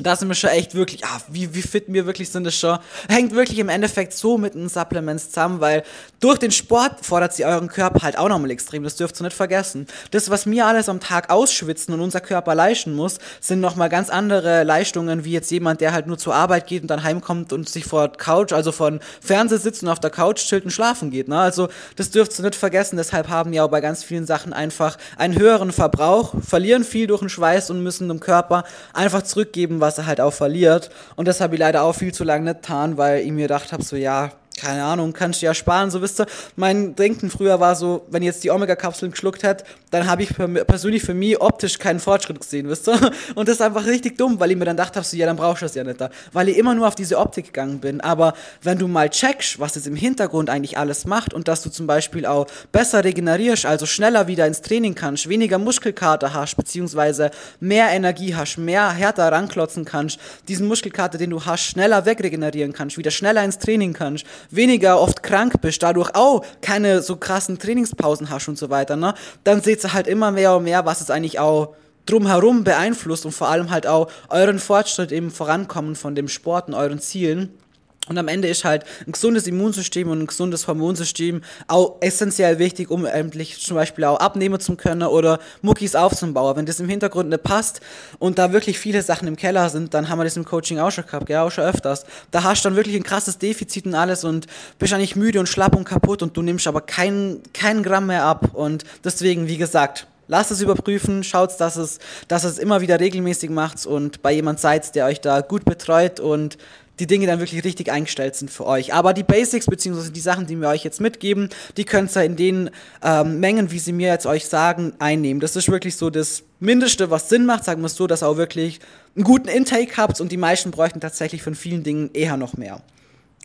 [0.00, 2.78] da sind wir schon echt wirklich, ah, wie, wie fit wir wirklich sind, das schon,
[3.08, 5.82] hängt wirklich im Endeffekt so mit den Supplements zusammen, weil
[6.20, 9.36] durch den Sport fordert sie euren Körper halt auch nochmal extrem, das dürft ihr nicht
[9.36, 9.86] vergessen.
[10.10, 14.10] Das, was wir alles am Tag ausschwitzen und unser Körper leisten muss, sind nochmal ganz
[14.10, 17.68] andere Leistungen, wie jetzt jemand, der halt nur zur Arbeit geht und dann heimkommt und
[17.68, 21.28] sich vor Couch, also von Fernseher sitzt und auf der Couch chillt und schlafen geht,
[21.28, 21.38] ne?
[21.38, 24.96] Also, das dürft ihr nicht vergessen, deshalb haben wir auch bei ganz vielen Sachen einfach
[25.16, 29.98] einen höheren Verbrauch, verlieren viel durch den Schweiß und müssen dem Körper einfach zurückgeben, was
[29.98, 30.90] er halt auch verliert.
[31.16, 33.72] Und das habe ich leider auch viel zu lange nicht getan, weil ich mir gedacht
[33.72, 36.26] habe, so ja, keine Ahnung, kannst du ja sparen, so wisst ihr.
[36.54, 40.30] Mein Denken früher war so, wenn jetzt die Omega-Kapseln geschluckt hätte, dann habe ich
[40.66, 42.94] persönlich für mich optisch keinen Fortschritt gesehen, wisst ihr.
[43.34, 45.62] Und das ist einfach richtig dumm, weil ich mir dann dachte, so, ja, dann brauchst
[45.62, 46.10] du das ja nicht da.
[46.32, 48.00] Weil ich immer nur auf diese Optik gegangen bin.
[48.00, 51.70] Aber wenn du mal checkst, was es im Hintergrund eigentlich alles macht und dass du
[51.70, 57.30] zum Beispiel auch besser regenerierst, also schneller wieder ins Training kannst, weniger Muskelkater hast, beziehungsweise
[57.58, 62.98] mehr Energie hast, mehr härter ranklotzen kannst, diesen Muskelkater, den du hast, schneller wegregenerieren kannst,
[62.98, 68.30] wieder schneller ins Training kannst, weniger oft krank bist, dadurch auch keine so krassen Trainingspausen
[68.30, 71.10] hast und so weiter, ne, dann seht ihr halt immer mehr und mehr, was es
[71.10, 71.74] eigentlich auch
[72.06, 76.74] drumherum beeinflusst und vor allem halt auch euren Fortschritt im Vorankommen von dem Sport und
[76.74, 77.58] euren Zielen.
[78.06, 82.90] Und am Ende ist halt ein gesundes Immunsystem und ein gesundes Hormonsystem auch essentiell wichtig,
[82.90, 86.56] um endlich zum Beispiel auch abnehmen zu können oder Muckis aufzubauen.
[86.56, 87.80] Wenn das im Hintergrund nicht passt
[88.18, 90.90] und da wirklich viele Sachen im Keller sind, dann haben wir das im Coaching auch
[90.90, 92.04] schon gehabt, ja, auch schon öfters.
[92.30, 95.48] Da hast du dann wirklich ein krasses Defizit und alles und bist eigentlich müde und
[95.48, 98.50] schlapp und kaputt und du nimmst aber keinen kein Gramm mehr ab.
[98.52, 103.50] Und deswegen, wie gesagt, Lasst es überprüfen, schaut, dass es, dass es immer wieder regelmäßig
[103.50, 106.58] macht und bei jemand seid, der euch da gut betreut und
[107.00, 108.94] die Dinge dann wirklich richtig eingestellt sind für euch.
[108.94, 112.36] Aber die Basics, beziehungsweise die Sachen, die wir euch jetzt mitgeben, die könnt ihr in
[112.36, 112.70] den
[113.02, 115.40] ähm, Mengen, wie sie mir jetzt euch sagen, einnehmen.
[115.40, 118.28] Das ist wirklich so das Mindeste, was Sinn macht, sagen wir es so, dass ihr
[118.28, 118.80] auch wirklich
[119.16, 122.80] einen guten Intake habt und die meisten bräuchten tatsächlich von vielen Dingen eher noch mehr.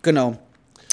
[0.03, 0.37] Genau.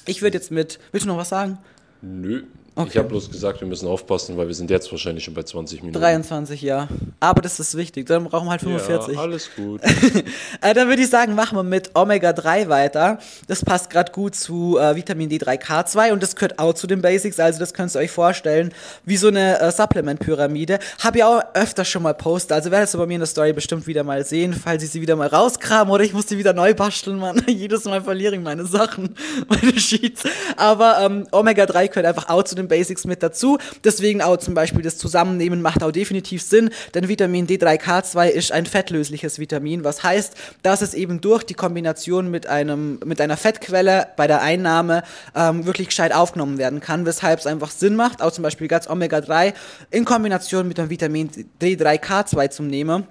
[0.06, 1.58] Ich würde jetzt mit, willst du noch was sagen?
[2.00, 2.44] Nö,
[2.78, 2.90] Okay.
[2.90, 5.80] Ich habe bloß gesagt, wir müssen aufpassen, weil wir sind jetzt wahrscheinlich schon bei 20
[5.80, 5.98] Minuten.
[5.98, 6.88] 23, ja.
[7.20, 9.14] Aber das ist wichtig, dann brauchen wir halt 45.
[9.14, 9.80] Ja, alles gut.
[10.60, 13.18] äh, dann würde ich sagen, machen wir mit Omega-3 weiter.
[13.48, 17.40] Das passt gerade gut zu äh, Vitamin D3K2 und das gehört auch zu den Basics,
[17.40, 18.74] also das könnt ihr euch vorstellen,
[19.06, 20.78] wie so eine äh, Supplement-Pyramide.
[21.02, 23.54] Habe ich auch öfter schon mal postet, also werdet ihr bei mir in der Story
[23.54, 26.52] bestimmt wieder mal sehen, falls ich sie wieder mal rauskramen oder ich muss die wieder
[26.52, 27.42] neu basteln, Mann.
[27.46, 29.14] Jedes Mal verliere ich meine Sachen,
[29.48, 30.24] meine Sheets.
[30.58, 33.58] Aber ähm, Omega-3 gehört einfach auch zu den Basics mit dazu.
[33.84, 38.66] Deswegen auch zum Beispiel das Zusammennehmen macht auch definitiv Sinn, denn Vitamin D3K2 ist ein
[38.66, 44.08] fettlösliches Vitamin, was heißt, dass es eben durch die Kombination mit, einem, mit einer Fettquelle
[44.16, 45.02] bei der Einnahme
[45.34, 48.88] ähm, wirklich gescheit aufgenommen werden kann, weshalb es einfach Sinn macht, auch zum Beispiel ganz
[48.88, 49.54] Omega-3
[49.90, 53.06] in Kombination mit dem Vitamin D3K2 zu nehmen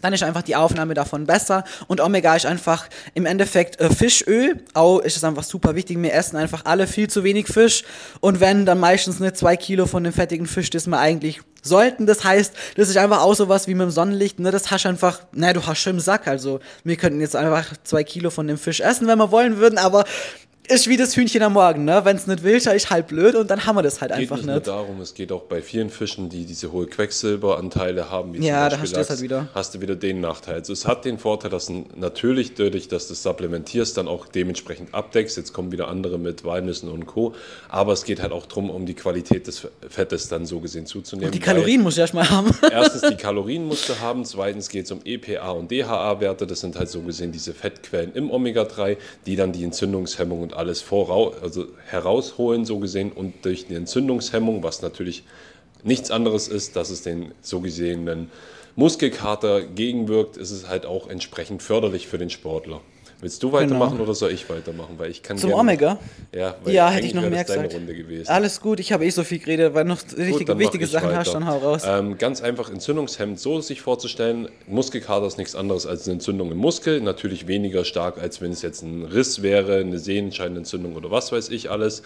[0.00, 1.64] dann ist einfach die Aufnahme davon besser.
[1.86, 4.62] Und Omega ist einfach im Endeffekt äh, Fischöl.
[4.74, 6.00] Auch ist es einfach super wichtig.
[6.00, 7.84] Wir essen einfach alle viel zu wenig Fisch.
[8.20, 12.06] Und wenn, dann meistens nicht zwei Kilo von dem fettigen Fisch, das wir eigentlich sollten.
[12.06, 14.38] Das heißt, das ist einfach auch sowas wie mit dem Sonnenlicht.
[14.38, 14.50] Ne?
[14.50, 16.26] Das hast du einfach, ne, du hast schon im Sack.
[16.26, 19.78] Also wir könnten jetzt einfach zwei Kilo von dem Fisch essen, wenn wir wollen würden.
[19.78, 20.04] Aber
[20.68, 22.00] ist wie das Hühnchen am Morgen, ne?
[22.04, 24.30] Wenn es nicht will, ist halt blöd und dann haben wir das halt Es geht
[24.30, 24.66] einfach nicht nicht.
[24.66, 28.68] nur darum, es geht auch bei vielen Fischen, die diese hohe Quecksilberanteile haben, wie Ja,
[28.68, 29.48] da zum hast Beispiel du das Lachs, halt wieder.
[29.54, 30.54] hast du wieder den Nachteil.
[30.56, 34.26] Also es hat den Vorteil, dass du natürlich dadurch, dass du es supplementierst, dann auch
[34.26, 35.36] dementsprechend abdeckst.
[35.36, 37.34] Jetzt kommen wieder andere mit Walnüssen und Co.
[37.68, 41.32] Aber es geht halt auch darum, um die Qualität des Fettes dann so gesehen zuzunehmen.
[41.32, 42.54] Die weil- Kalorien muss ich erstmal haben.
[42.70, 46.76] Erstens die Kalorien musst du haben, zweitens geht es um EPA und DHA-Werte, das sind
[46.76, 48.96] halt so gesehen diese Fettquellen im Omega-3,
[49.26, 54.62] die dann die Entzündungshemmung und alles vorau also herausholen, so gesehen, und durch die Entzündungshemmung,
[54.62, 55.24] was natürlich
[55.82, 58.30] nichts anderes ist, dass es den so gesehenen
[58.76, 62.80] Muskelkater gegenwirkt, ist es halt auch entsprechend förderlich für den Sportler.
[63.20, 64.94] Willst du weitermachen oder soll ich weitermachen?
[64.96, 65.98] Weil ich kann Zum gerne- Omega?
[66.34, 67.74] Ja, weil Ja, hätte ich noch mehr gesagt.
[67.74, 68.28] Runde gewesen.
[68.28, 71.28] Alles gut, ich habe eh so viel geredet, weil noch richtige, wichtige ich Sachen hast,
[71.28, 71.40] weiter.
[71.40, 71.82] dann hau raus.
[71.86, 74.48] Ähm, ganz einfach entzündungshemmend so sich vorzustellen.
[74.66, 77.00] Muskelkater ist nichts anderes als eine Entzündung im Muskel.
[77.02, 81.50] Natürlich weniger stark, als wenn es jetzt ein Riss wäre, eine Sehenscheinentzündung oder was weiß
[81.50, 82.02] ich alles.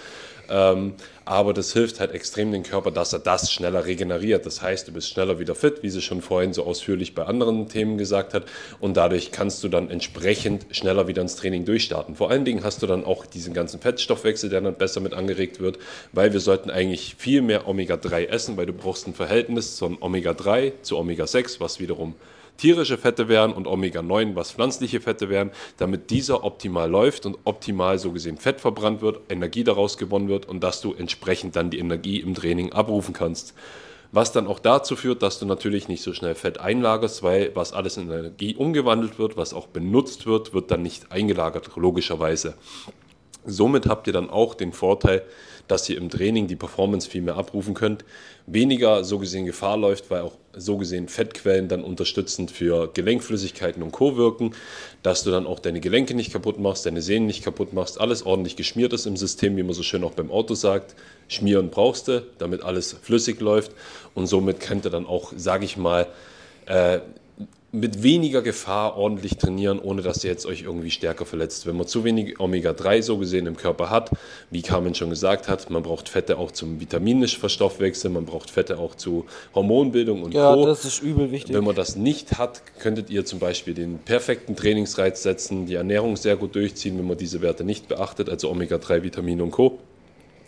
[0.48, 4.44] Ähm, aber das hilft halt extrem dem Körper, dass er das schneller regeneriert.
[4.44, 7.68] Das heißt, du bist schneller wieder fit, wie sie schon vorhin so ausführlich bei anderen
[7.68, 8.44] Themen gesagt hat.
[8.78, 12.14] Und dadurch kannst du dann entsprechend schneller wieder ins Training durchstarten.
[12.14, 15.60] Vor allen Dingen hast du dann auch diesen ganzen Fettstoffwechsel, der dann besser mit angeregt
[15.60, 15.78] wird,
[16.12, 20.82] weil wir sollten eigentlich viel mehr Omega-3 essen, weil du brauchst ein Verhältnis von Omega-3
[20.82, 22.14] zu Omega-6, was wiederum
[22.56, 27.98] tierische Fette wären und Omega-9, was pflanzliche Fette wären, damit dieser optimal läuft und optimal
[27.98, 31.78] so gesehen Fett verbrannt wird, Energie daraus gewonnen wird und dass du entsprechend dann die
[31.78, 33.54] Energie im Training abrufen kannst.
[34.12, 37.72] Was dann auch dazu führt, dass du natürlich nicht so schnell Fett einlagerst, weil was
[37.72, 42.54] alles in Energie umgewandelt wird, was auch benutzt wird, wird dann nicht eingelagert, logischerweise.
[43.44, 45.22] Somit habt ihr dann auch den Vorteil,
[45.68, 48.04] dass ihr im Training die Performance viel mehr abrufen könnt,
[48.46, 53.92] weniger so gesehen Gefahr läuft, weil auch so gesehen Fettquellen dann unterstützend für Gelenkflüssigkeiten und
[53.92, 54.16] Co.
[54.16, 54.54] wirken,
[55.02, 58.24] dass du dann auch deine Gelenke nicht kaputt machst, deine Sehnen nicht kaputt machst, alles
[58.24, 60.94] ordentlich geschmiert ist im System, wie man so schön auch beim Auto sagt.
[61.28, 63.72] Schmieren brauchst du, damit alles flüssig läuft
[64.14, 66.06] und somit könnt ihr dann auch, sage ich mal,
[66.66, 67.00] äh,
[67.74, 71.66] mit weniger Gefahr ordentlich trainieren, ohne dass ihr jetzt euch irgendwie stärker verletzt.
[71.66, 74.10] Wenn man zu wenig Omega-3 so gesehen im Körper hat,
[74.50, 78.94] wie Carmen schon gesagt hat, man braucht Fette auch zum Vitaminverstoffwechsel, man braucht Fette auch
[78.94, 80.66] zu Hormonbildung und ja, Co.
[80.66, 81.54] das ist übel wichtig.
[81.54, 86.16] Wenn man das nicht hat, könntet ihr zum Beispiel den perfekten Trainingsreiz setzen, die Ernährung
[86.16, 89.80] sehr gut durchziehen, wenn man diese Werte nicht beachtet, also Omega-3, Vitamine und Co.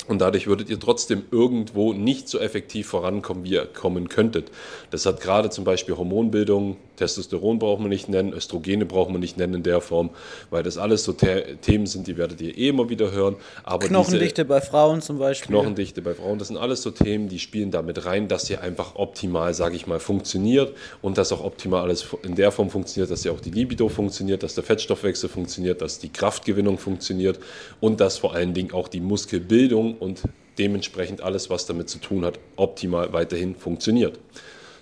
[0.08, 4.50] Und dadurch würdet ihr trotzdem irgendwo nicht so effektiv vorankommen, wie ihr kommen könntet.
[4.90, 9.36] Das hat gerade zum Beispiel Hormonbildung, Testosteron braucht man nicht nennen, Östrogene braucht man nicht
[9.36, 10.10] nennen in der Form,
[10.50, 13.36] weil das alles so The Themen sind, die werdet ihr eh immer wieder hören.
[13.64, 15.48] Aber Knochendichte bei Frauen zum Beispiel.
[15.48, 18.96] Knochendichte bei Frauen, das sind alles so Themen, die spielen damit rein, dass ihr einfach
[18.96, 23.24] optimal, sage ich mal, funktioniert und dass auch optimal alles in der Form funktioniert, dass
[23.24, 27.38] ja auch die Libido funktioniert, dass der Fettstoffwechsel funktioniert, dass die Kraftgewinnung funktioniert
[27.80, 30.22] und dass vor allen Dingen auch die Muskelbildung und
[30.58, 34.18] dementsprechend alles, was damit zu tun hat, optimal weiterhin funktioniert.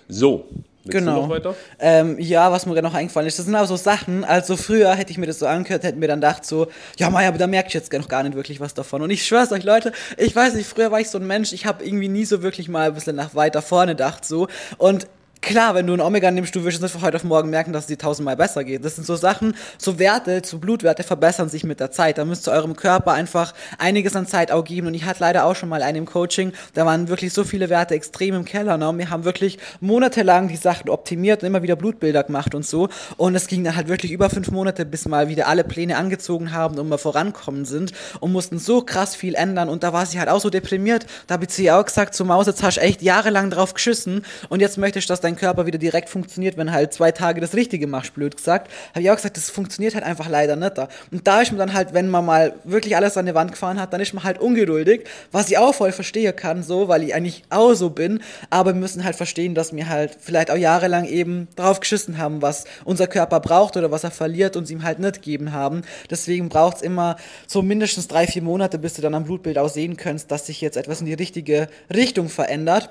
[0.07, 0.45] So,
[0.87, 1.15] Genau.
[1.15, 1.55] du noch weiter?
[1.79, 4.93] Ähm, ja, was mir gerade noch eingefallen ist, das sind aber so Sachen, also früher
[4.93, 7.47] hätte ich mir das so angehört, hätten mir dann gedacht so, ja Maya, aber da
[7.47, 9.01] merke ich jetzt noch gar nicht wirklich was davon.
[9.01, 11.65] Und ich schwör's euch, Leute, ich weiß nicht, früher war ich so ein Mensch, ich
[11.65, 14.47] habe irgendwie nie so wirklich mal ein bisschen nach weiter vorne gedacht so.
[14.77, 15.07] Und
[15.45, 17.83] Klar, wenn du ein Omega nimmst, du wirst es von heute auf morgen merken, dass
[17.83, 18.83] es dir tausendmal besser geht.
[18.83, 22.17] Das sind so Sachen, so Werte, so Blutwerte verbessern sich mit der Zeit.
[22.17, 24.87] Da müsst ihr eurem Körper einfach einiges an Zeit auch geben.
[24.87, 27.69] Und ich hatte leider auch schon mal einen im Coaching, da waren wirklich so viele
[27.69, 28.79] Werte extrem im Keller.
[28.79, 28.89] Ne?
[28.89, 32.89] Und wir haben wirklich monatelang die Sachen optimiert und immer wieder Blutbilder gemacht und so.
[33.17, 36.53] Und es ging dann halt wirklich über fünf Monate, bis mal wieder alle Pläne angezogen
[36.53, 39.69] haben und wir vorankommen sind und mussten so krass viel ändern.
[39.69, 41.05] Und da war sie halt auch so deprimiert.
[41.27, 44.25] Da habe ich sie auch gesagt, so Maus, jetzt hast du echt jahrelang drauf geschissen
[44.49, 47.53] und jetzt möchtest du, dass dein Körper wieder direkt funktioniert, wenn halt zwei Tage das
[47.53, 48.71] Richtige machst, blöd gesagt.
[48.91, 50.87] Habe ich auch gesagt, das funktioniert halt einfach leider nicht da.
[51.11, 53.79] Und da ist man dann halt, wenn man mal wirklich alles an die Wand gefahren
[53.79, 57.13] hat, dann ist man halt ungeduldig, was ich auch voll verstehen kann, so, weil ich
[57.13, 58.21] eigentlich auch so bin.
[58.49, 62.41] Aber wir müssen halt verstehen, dass wir halt vielleicht auch jahrelang eben drauf geschissen haben,
[62.41, 65.81] was unser Körper braucht oder was er verliert und sie ihm halt nicht gegeben haben.
[66.09, 67.15] Deswegen braucht es immer
[67.47, 70.61] so mindestens drei, vier Monate, bis du dann am Blutbild auch sehen kannst, dass sich
[70.61, 72.89] jetzt etwas in die richtige Richtung verändert.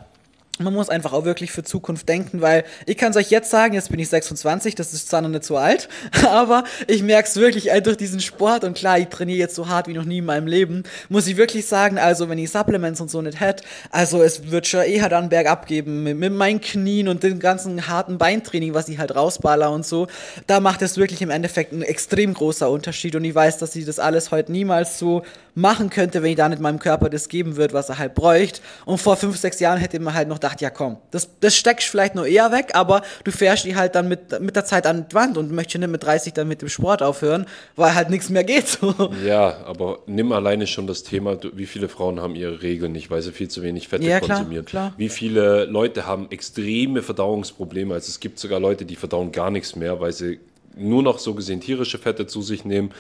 [0.61, 3.75] Man muss einfach auch wirklich für Zukunft denken, weil ich kann es euch jetzt sagen,
[3.75, 5.89] jetzt bin ich 26, das ist zwar noch nicht so alt,
[6.29, 9.89] aber ich merke es wirklich durch diesen Sport und klar, ich trainiere jetzt so hart
[9.89, 13.11] wie noch nie in meinem Leben, muss ich wirklich sagen, also wenn ich Supplements und
[13.11, 17.09] so nicht hätte, also es wird schon eher dann bergab geben mit, mit meinen Knien
[17.09, 20.07] und dem ganzen harten Beintraining, was ich halt rausballer und so,
[20.47, 23.87] da macht es wirklich im Endeffekt einen extrem großer Unterschied und ich weiß, dass ich
[23.87, 27.57] das alles heute niemals so machen könnte, wenn ich da nicht meinem Körper das geben
[27.57, 28.61] würde, was er halt bräuchte.
[28.85, 31.89] Und vor fünf, sechs Jahren hätte man halt noch gedacht, ja komm, das, das steckst
[31.89, 35.07] vielleicht nur eher weg, aber du fährst die halt dann mit, mit der Zeit an
[35.09, 38.29] die Wand und möchtest nicht mit 30 dann mit dem Sport aufhören, weil halt nichts
[38.29, 38.69] mehr geht.
[38.69, 38.95] So.
[39.25, 43.23] Ja, aber nimm alleine schon das Thema, wie viele Frauen haben ihre Regeln nicht, weil
[43.23, 44.65] sie viel zu wenig Fette Ja, klar, konsumieren.
[44.67, 44.93] klar.
[44.97, 47.95] Wie viele Leute haben extreme Verdauungsprobleme.
[47.95, 50.41] Also es gibt sogar Leute, die verdauen gar nichts mehr, weil sie
[50.77, 52.91] nur noch so gesehen tierische Fette zu sich nehmen,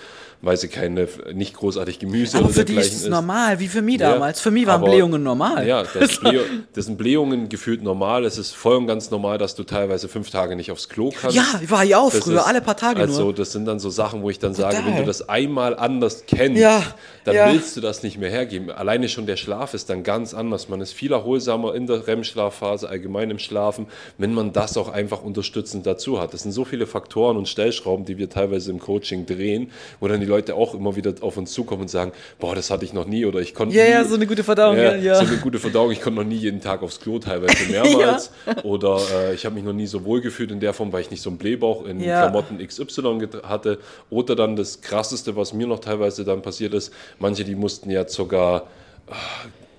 [0.42, 3.82] weil sie keine, nicht großartig Gemüse Aber oder für die ist es normal, wie für
[3.82, 4.40] mich Ja, damals.
[4.40, 5.66] Für mich waren aber- Blähungen normal.
[5.66, 6.40] Ja, das, Bläh
[6.74, 8.24] das sind Blähungen gefühlt normal.
[8.24, 11.36] Es ist voll und ganz normal, dass du teilweise fünf Tage nicht aufs Klo kannst.
[11.36, 13.34] Ja, war ich auch Das früher, ist- alle paar Tage also, nur.
[13.34, 14.90] das sind dann so Sachen, wo ich dann sage, Total.
[14.90, 16.82] wenn du das einmal anders kennst, Ja,
[17.24, 17.52] dann ja.
[17.52, 18.70] willst du das nicht mehr hergeben.
[18.70, 20.68] Alleine schon der Schlaf ist dann ganz anders.
[20.68, 23.86] Man ist viel erholsamer in der REM-Schlafphase, allgemein im Schlafen,
[24.18, 26.34] wenn man das auch einfach unterstützend dazu hat.
[26.34, 29.70] Das sind so viele Faktoren und Stellschrauben, die wir teilweise im Coaching drehen,
[30.00, 32.84] wo dann die Leute auch immer wieder auf uns zukommen und sagen, boah, das hatte
[32.84, 35.14] ich noch nie oder ich konnte Ja, nie, ja, so eine gute Verdauung, ja, ja.
[35.16, 35.90] so eine gute Verdauung.
[35.92, 38.30] Ich konnte noch nie jeden Tag aufs Klo, teilweise mehrmals.
[38.62, 41.10] Oder äh, ich habe mich noch nie so wohl gefühlt in der Form, weil ich
[41.10, 42.22] nicht so einen Blähbauch in Ja.
[42.22, 43.78] Klamotten XY hatte.
[44.10, 48.08] Oder dann das Krasseste, was mir noch teilweise dann passiert ist, manche, die mussten ja
[48.08, 48.66] sogar
[49.10, 49.14] ah,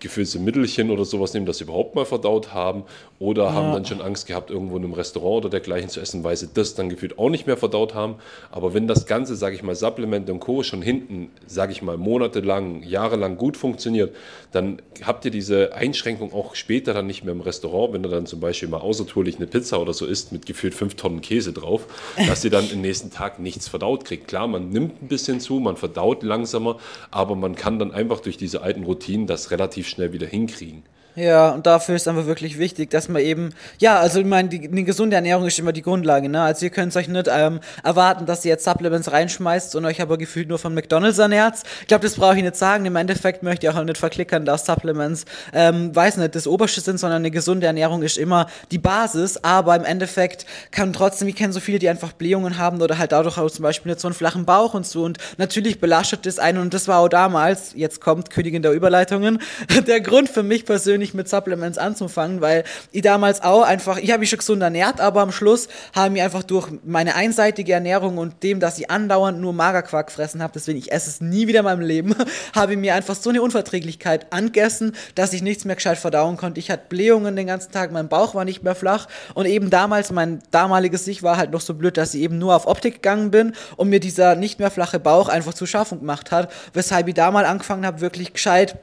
[0.06, 2.84] gefüllte Mittelchen oder sowas nehmen, das sie überhaupt mal verdaut haben.
[3.18, 6.36] Oder haben dann schon Angst gehabt, irgendwo in einem Restaurant oder dergleichen zu essen, weil
[6.36, 8.16] sie das dann gefühlt auch nicht mehr verdaut haben.
[8.52, 10.64] Aber wenn das Ganze, sage ich mal, Supplement und Co.
[10.64, 14.16] schon hinten, sage ich mal, monatelang, jahrelang gut funktioniert,
[14.56, 18.26] dann habt ihr diese Einschränkung auch später dann nicht mehr im Restaurant, wenn ihr dann
[18.26, 21.88] zum Beispiel mal außertourlich eine Pizza oder so isst mit gefühlt fünf Tonnen Käse drauf,
[22.28, 24.30] dass ihr dann am nächsten Tag nichts verdaut kriegt.
[24.30, 26.78] Klar, man nimmt ein bisschen zu, man verdaut langsamer,
[27.12, 30.84] aber man kann dann einfach durch diese alten Routinen das relativ schnell wieder hinkriegen.
[31.16, 34.84] Ja, und dafür ist einfach wirklich wichtig, dass man eben, ja, also ich meine, eine
[34.84, 36.42] gesunde Ernährung ist immer die Grundlage, ne?
[36.42, 40.18] Also ihr könnt euch nicht ähm, erwarten, dass ihr jetzt Supplements reinschmeißt und euch aber
[40.18, 41.56] gefühlt nur von McDonalds ernährt.
[41.82, 42.86] Ich glaube, das brauche ich nicht sagen.
[42.86, 45.24] Im Endeffekt möchte ich auch nicht verklickern, dass Supplements,
[45.54, 49.76] ähm, weiß nicht, das Oberste sind, sondern eine gesunde Ernährung ist immer die Basis, aber
[49.78, 53.38] im Endeffekt kann trotzdem, ich kenne so viele, die einfach Blähungen haben oder halt dadurch
[53.38, 56.58] auch zum Beispiel nicht so einen flachen Bauch und so und natürlich belastet das einen
[56.58, 59.40] und das war auch damals, jetzt kommt Königin der Überleitungen,
[59.88, 64.20] der Grund für mich persönlich mit Supplements anzufangen, weil ich damals auch einfach, ich habe
[64.20, 68.60] mich schon gesund ernährt, aber am Schluss haben mir einfach durch meine einseitigeErnährung und dem,
[68.60, 71.82] dass ich andauernd nur Magerquark gefressen habe, deswegen ich esse es nie wieder in meinem
[71.82, 72.16] Leben,
[72.56, 76.60] habe ich mir einfach so eine Unverträglichkeit angegessen, dass ich nichts mehr gescheit verdauen konnte.
[76.60, 80.12] Ich hatte Blähungen den ganzen Tag, mein Bauch war nicht mehr flach und eben damals,
[80.12, 83.32] mein damaliges Ich war halt noch so blöd, dass ich eben nur auf Optik gegangen
[83.32, 87.14] bin und mir dieser nicht mehr flache Bauch einfach zu schaffen gemacht hat, weshalb ich
[87.14, 88.78] da mal angefangen habe, wirklich gescheit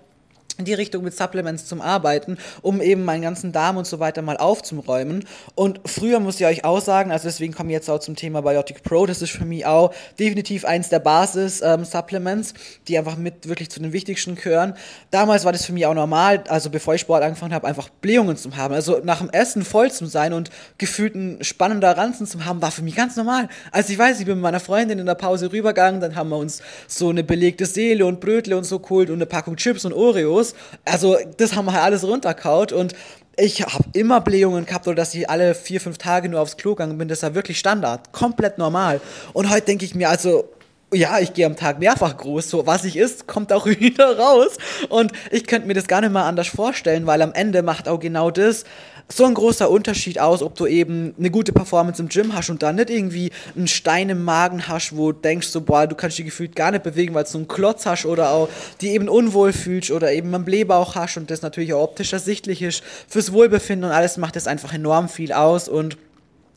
[0.58, 4.22] in die Richtung mit Supplements zum Arbeiten, um eben meinen ganzen Darm und so weiter
[4.22, 5.24] mal aufzuräumen.
[5.54, 8.42] Und früher muss ich euch auch sagen, also deswegen komme ich jetzt auch zum Thema
[8.42, 12.54] Biotic Pro, das ist für mich auch definitiv eins der Basis-Supplements,
[12.88, 14.74] die einfach mit wirklich zu den wichtigsten gehören.
[15.10, 18.36] Damals war das für mich auch normal, also bevor ich Sport angefangen habe, einfach Blähungen
[18.36, 18.74] zu haben.
[18.74, 22.70] Also nach dem Essen voll zu sein und gefühlt ein spannender Ranzen zu haben, war
[22.70, 23.48] für mich ganz normal.
[23.70, 26.36] Also ich weiß, ich bin mit meiner Freundin in der Pause rübergegangen, dann haben wir
[26.36, 29.92] uns so eine belegte Seele und Brötle und so geholt und eine Packung Chips und
[29.92, 30.41] Oreos.
[30.84, 32.94] Also das haben wir halt alles runterkaut und
[33.36, 36.74] ich habe immer Blähungen gehabt oder dass ich alle vier, fünf Tage nur aufs Klo
[36.74, 37.08] gegangen bin.
[37.08, 39.00] Das war wirklich Standard, komplett normal.
[39.32, 40.48] Und heute denke ich mir, also
[40.92, 42.48] ja, ich gehe am Tag mehrfach groß.
[42.48, 44.56] So, was ich isst, kommt auch wieder raus.
[44.88, 48.00] Und ich könnte mir das gar nicht mal anders vorstellen, weil am Ende macht auch
[48.00, 48.64] genau das
[49.08, 52.62] so ein großer Unterschied aus, ob du eben eine gute Performance im Gym hast und
[52.62, 56.18] dann nicht irgendwie einen Stein im Magen hast, wo du denkst so, boah, du kannst
[56.18, 58.48] dich gefühlt gar nicht bewegen, weil du so einen Klotz hast oder auch
[58.80, 62.62] die eben unwohl fühlst oder eben einen Blähbauch hast und das natürlich auch optisch ersichtlich
[62.62, 65.96] ist fürs Wohlbefinden und alles macht das einfach enorm viel aus und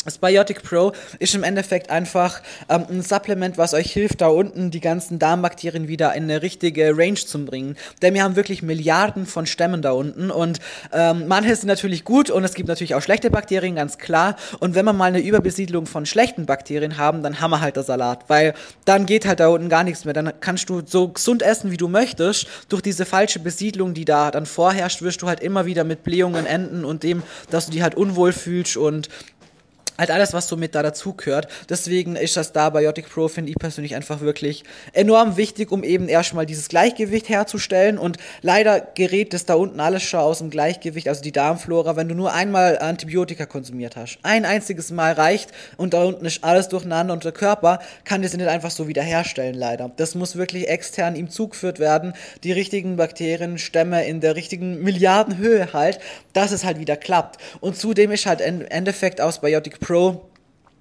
[0.05, 4.71] das Biotic Pro ist im Endeffekt einfach ähm, ein Supplement, was euch hilft, da unten
[4.71, 7.75] die ganzen Darmbakterien wieder in eine richtige Range zu bringen.
[8.01, 10.59] Denn wir haben wirklich Milliarden von Stämmen da unten und
[10.93, 14.35] ähm, manche sind natürlich gut und es gibt natürlich auch schlechte Bakterien, ganz klar.
[14.59, 17.87] Und wenn wir mal eine Überbesiedlung von schlechten Bakterien haben, dann haben wir halt das
[17.87, 18.53] Salat, weil
[18.85, 20.13] dann geht halt da unten gar nichts mehr.
[20.13, 22.47] Dann kannst du so gesund essen, wie du möchtest.
[22.69, 26.45] Durch diese falsche Besiedlung, die da dann vorherrscht, wirst du halt immer wieder mit Blähungen
[26.45, 29.09] enden und dem, dass du dich halt unwohl fühlst und
[29.97, 31.47] halt alles, was so mit da dazugehört.
[31.69, 36.07] Deswegen ist das da Biotic Pro, finde ich persönlich einfach wirklich enorm wichtig, um eben
[36.07, 37.97] erstmal dieses Gleichgewicht herzustellen.
[37.97, 42.07] Und leider gerät das da unten alles schon aus dem Gleichgewicht, also die Darmflora, wenn
[42.07, 44.19] du nur einmal Antibiotika konsumiert hast.
[44.23, 48.33] Ein einziges Mal reicht und da unten ist alles durcheinander und der Körper kann das
[48.33, 49.91] nicht einfach so wiederherstellen, leider.
[49.95, 55.99] Das muss wirklich extern ihm zugeführt werden, die richtigen Bakterienstämme in der richtigen Milliardenhöhe halt,
[56.33, 57.41] dass es halt wieder klappt.
[57.61, 60.29] Und zudem ist halt im Endeffekt aus Biotic Pro Pro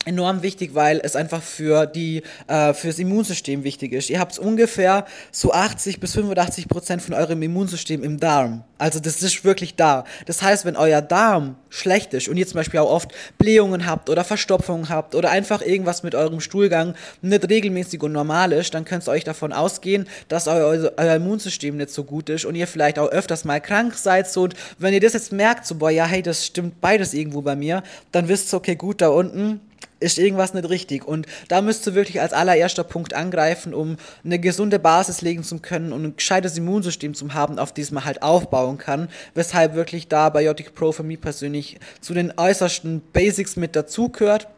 [0.04, 4.10] enorm wichtig, weil es einfach für die äh, fürs Immunsystem wichtig ist.
[4.10, 8.64] Ihr habt ungefähr so 80 bis 85 Prozent von eurem Immunsystem im Darm.
[8.78, 10.04] Also das ist wirklich da.
[10.26, 14.10] Das heißt, wenn euer Darm schlecht ist und ihr zum Beispiel auch oft Blähungen habt
[14.10, 18.84] oder Verstopfungen habt oder einfach irgendwas mit eurem Stuhlgang nicht regelmäßig und normal ist, dann
[18.84, 22.66] könnt ihr euch davon ausgehen, dass euer, euer Immunsystem nicht so gut ist und ihr
[22.66, 24.28] vielleicht auch öfters mal krank seid.
[24.28, 27.42] So, und wenn ihr das jetzt merkt, so boah, ja, hey, das stimmt beides irgendwo
[27.42, 29.60] bei mir, dann wisst ihr, okay, gut, da unten
[30.04, 31.06] ist irgendwas nicht richtig.
[31.06, 35.58] Und da müsst ihr wirklich als allererster Punkt angreifen, um eine gesunde Basis legen zu
[35.58, 39.08] können und ein gescheites Immunsystem zu haben, auf das man halt aufbauen kann.
[39.34, 44.48] Weshalb wirklich da Biotic Pro für mich persönlich zu den äußersten Basics mit dazugehört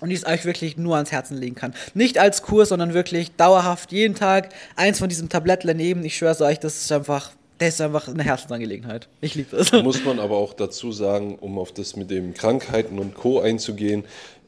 [0.00, 1.74] und die es euch wirklich nur ans Herzen legen kann.
[1.94, 6.04] Nicht als Kurs, sondern wirklich dauerhaft jeden Tag eins von diesem Tablettler nehmen.
[6.04, 9.08] Ich schwöre euch, das ist einfach das ist einfach eine Herzensangelegenheit.
[9.20, 9.70] Ich liebe es.
[9.70, 13.38] Muss man aber auch dazu sagen, um auf das mit den Krankheiten und Co.
[13.38, 14.04] einzugehen,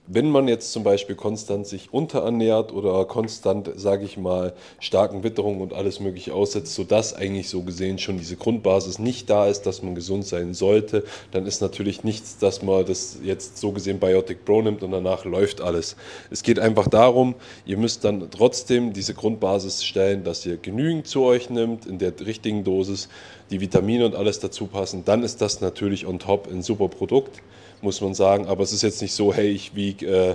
[0.07, 5.63] wenn man jetzt zum Beispiel konstant sich unterernährt oder konstant, sage ich mal, starken Witterungen
[5.63, 9.83] und alles Mögliche aussetzt, sodass eigentlich so gesehen schon diese Grundbasis nicht da ist, dass
[9.83, 14.45] man gesund sein sollte, dann ist natürlich nichts, dass man das jetzt so gesehen Biotic
[14.45, 15.97] Pro nimmt und danach läuft alles.
[16.31, 17.35] Es geht einfach darum,
[17.65, 22.13] ihr müsst dann trotzdem diese Grundbasis stellen, dass ihr genügend zu euch nimmt, in der
[22.21, 23.09] richtigen Dosis,
[23.51, 25.05] die Vitamine und alles dazu passen.
[25.07, 27.41] Dann ist das natürlich on top ein super Produkt
[27.85, 28.47] muss man sagen.
[28.47, 30.35] Aber es ist jetzt nicht so, hey, ich wiege, äh,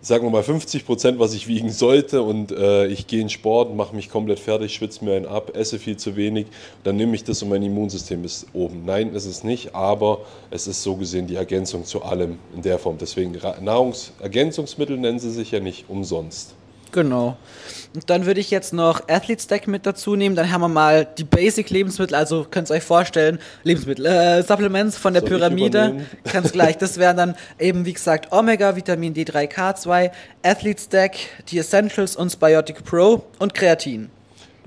[0.00, 3.74] sagen wir mal 50 Prozent, was ich wiegen sollte und äh, ich gehe in Sport,
[3.74, 6.46] mache mich komplett fertig, schwitze mir einen ab, esse viel zu wenig,
[6.84, 8.84] dann nehme ich das und mein Immunsystem ist oben.
[8.86, 10.20] Nein, ist es nicht, aber
[10.50, 12.98] es ist so gesehen die Ergänzung zu allem in der Form.
[12.98, 16.54] Deswegen Nahrungsergänzungsmittel nennen sie sich ja nicht umsonst.
[16.96, 17.36] Genau.
[17.94, 20.34] Und dann würde ich jetzt noch Athlete Stack mit dazu nehmen.
[20.34, 24.96] Dann haben wir mal die Basic Lebensmittel, also könnt ihr euch vorstellen, Lebensmittel, äh, Supplements
[24.96, 26.06] von der Soll Pyramide.
[26.32, 26.78] Ganz gleich.
[26.78, 30.10] Das wären dann eben, wie gesagt, Omega, Vitamin D3, K2,
[30.42, 31.16] Athlete Stack,
[31.48, 34.08] die Essentials und Biotic Pro und Kreatin.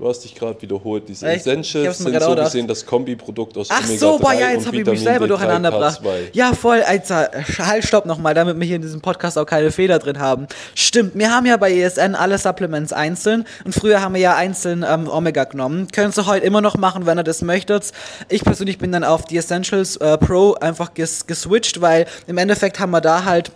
[0.00, 1.06] Du hast dich gerade wiederholt.
[1.06, 1.46] Diese Echt?
[1.46, 2.46] Essentials sind so gedacht.
[2.46, 5.70] gesehen das Kombiprodukt aus Ach Omega so, boah, ja, jetzt habe ich mich selber durcheinander
[5.70, 6.00] gebracht.
[6.32, 6.80] Ja, voll.
[6.80, 10.46] Alter, halt, stopp nochmal, damit wir hier in diesem Podcast auch keine Fehler drin haben.
[10.74, 14.86] Stimmt, wir haben ja bei ESN alle Supplements einzeln und früher haben wir ja einzeln
[14.88, 15.88] ähm, Omega genommen.
[15.92, 17.92] Könntest du heute immer noch machen, wenn ihr das möchtet.
[18.30, 22.80] Ich persönlich bin dann auf die Essentials äh, Pro einfach ges geswitcht, weil im Endeffekt
[22.80, 23.52] haben wir da halt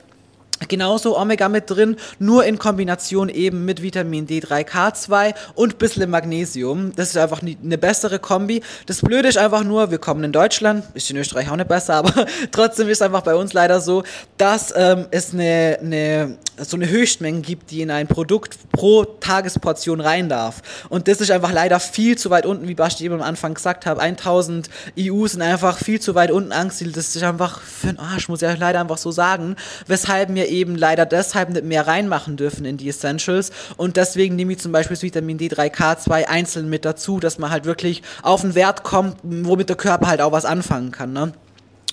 [0.69, 6.93] Genauso Omega mit drin, nur in Kombination eben mit Vitamin D3K2 und bisschen Magnesium.
[6.97, 8.63] Das ist einfach eine bessere Kombi.
[8.87, 11.95] Das Blöde ist einfach nur, wir kommen in Deutschland, ist in Österreich auch nicht besser,
[11.95, 14.03] aber trotzdem ist einfach bei uns leider so,
[14.37, 20.01] dass ähm, es eine, eine, so eine Höchstmenge gibt, die in ein Produkt pro Tagesportion
[20.01, 20.63] rein darf.
[20.89, 23.87] Und das ist einfach leider viel zu weit unten, wie Basti eben am Anfang gesagt
[23.87, 23.99] hat.
[23.99, 26.97] 1000 EU sind einfach viel zu weit unten angesiedelt.
[26.97, 29.57] Das ist einfach für den Arsch, muss ich leider einfach so sagen.
[29.87, 33.51] Weshalb mir eben leider deshalb nicht mehr reinmachen dürfen in die Essentials.
[33.77, 37.65] Und deswegen nehme ich zum Beispiel das Vitamin D3K2 einzeln mit dazu, dass man halt
[37.65, 41.13] wirklich auf einen Wert kommt, womit der Körper halt auch was anfangen kann.
[41.13, 41.33] Ne?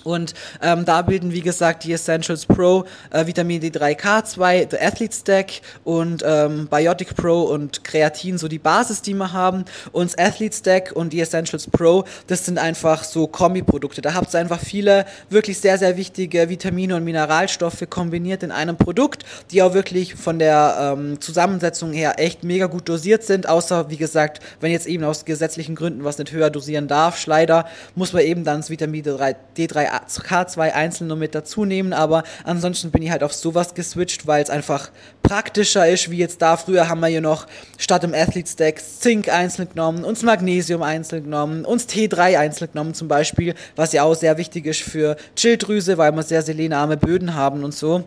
[0.04, 5.60] Und ähm, da bilden, wie gesagt, die Essentials Pro, äh, Vitamin D3K2, The Athlete Stack
[5.84, 9.64] und ähm, Biotic Pro und Kreatin so die Basis, die wir haben.
[9.92, 14.02] Und das Athlete Stack und die Essentials Pro, das sind einfach so Kombiprodukte.
[14.02, 18.76] Da habt ihr einfach viele wirklich sehr, sehr wichtige Vitamine und Mineralstoffe kombiniert in einem
[18.76, 23.48] Produkt, die auch wirklich von der ähm, Zusammensetzung her echt mega gut dosiert sind.
[23.48, 27.66] Außer, wie gesagt, wenn jetzt eben aus gesetzlichen Gründen was nicht höher dosieren darf, leider,
[27.94, 32.24] muss man eben dann das Vitamin D3, D3 K2 einzeln nur mit dazu nehmen, aber
[32.44, 34.90] ansonsten bin ich halt auf sowas geswitcht, weil es einfach
[35.22, 36.56] praktischer ist, wie jetzt da.
[36.56, 37.46] Früher haben wir hier noch
[37.78, 42.94] statt im Athlete Stack Zink einzeln genommen, uns Magnesium einzeln genommen, uns T3 einzeln genommen
[42.94, 47.34] zum Beispiel, was ja auch sehr wichtig ist für Schilddrüse, weil wir sehr selenarme Böden
[47.34, 48.04] haben und so.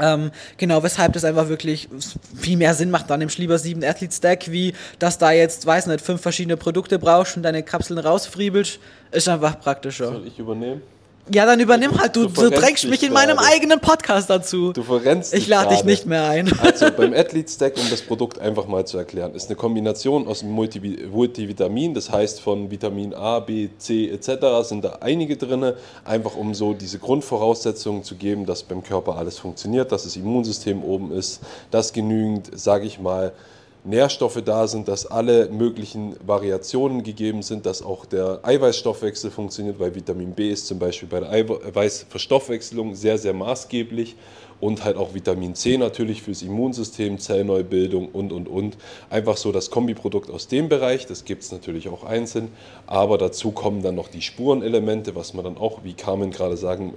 [0.00, 1.88] Ähm, genau, weshalb das einfach wirklich
[2.36, 5.86] viel mehr Sinn macht, dann im lieber 7 Athlete Stack, wie dass da jetzt, weiß
[5.86, 8.78] nicht, fünf verschiedene Produkte brauchst und deine Kapseln rausfriebelst,
[9.12, 10.06] ist einfach praktischer.
[10.06, 10.82] Soll ich übernehmen?
[11.32, 13.52] Ja, dann übernimm halt, du, du, du drängst mich in meinem gerade.
[13.52, 14.72] eigenen Podcast dazu.
[14.72, 16.52] Du verrennst Ich lade dich nicht mehr ein.
[16.60, 20.42] Also beim Athlete Stack, um das Produkt einfach mal zu erklären, ist eine Kombination aus
[20.42, 24.68] Multivitamin, das heißt von Vitamin A, B, C etc.
[24.68, 25.72] sind da einige drin,
[26.04, 30.82] einfach um so diese Grundvoraussetzungen zu geben, dass beim Körper alles funktioniert, dass das Immunsystem
[30.82, 33.32] oben ist, dass genügend, sage ich mal,
[33.84, 39.94] Nährstoffe da sind, dass alle möglichen Variationen gegeben sind, dass auch der Eiweißstoffwechsel funktioniert, weil
[39.94, 44.16] Vitamin B ist zum Beispiel bei der Eiweißverstoffwechselung sehr, sehr maßgeblich
[44.60, 48.76] und halt auch Vitamin C natürlich fürs Immunsystem, Zellneubildung und, und, und.
[49.08, 52.52] Einfach so das Kombiprodukt aus dem Bereich, das gibt es natürlich auch einzeln,
[52.86, 56.94] aber dazu kommen dann noch die Spurenelemente, was man dann auch, wie Carmen gerade sagen,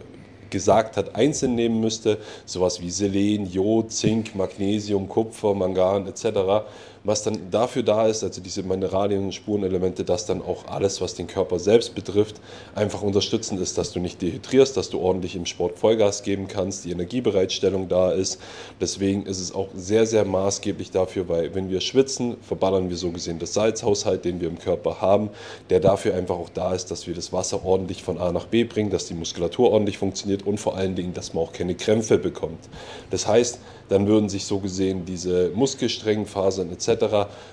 [0.53, 6.63] gesagt hat, einzeln nehmen müsste, sowas wie Selen, Jod, Zink, Magnesium, Kupfer, Mangan etc.,
[7.03, 11.15] was dann dafür da ist, also diese Mineralien und Spurenelemente, dass dann auch alles, was
[11.15, 12.39] den Körper selbst betrifft,
[12.75, 16.85] einfach unterstützend ist, dass du nicht dehydrierst, dass du ordentlich im Sport Vollgas geben kannst,
[16.85, 18.39] die Energiebereitstellung da ist.
[18.79, 23.11] Deswegen ist es auch sehr, sehr maßgeblich dafür, weil wenn wir schwitzen, verballern wir so
[23.11, 25.29] gesehen das Salzhaushalt, den wir im Körper haben,
[25.69, 28.63] der dafür einfach auch da ist, dass wir das Wasser ordentlich von A nach B
[28.63, 32.17] bringen, dass die Muskulatur ordentlich funktioniert und vor allen Dingen, dass man auch keine Krämpfe
[32.17, 32.59] bekommt.
[33.09, 36.92] Das heißt, dann würden sich so gesehen diese Muskelsträngenfasern etc.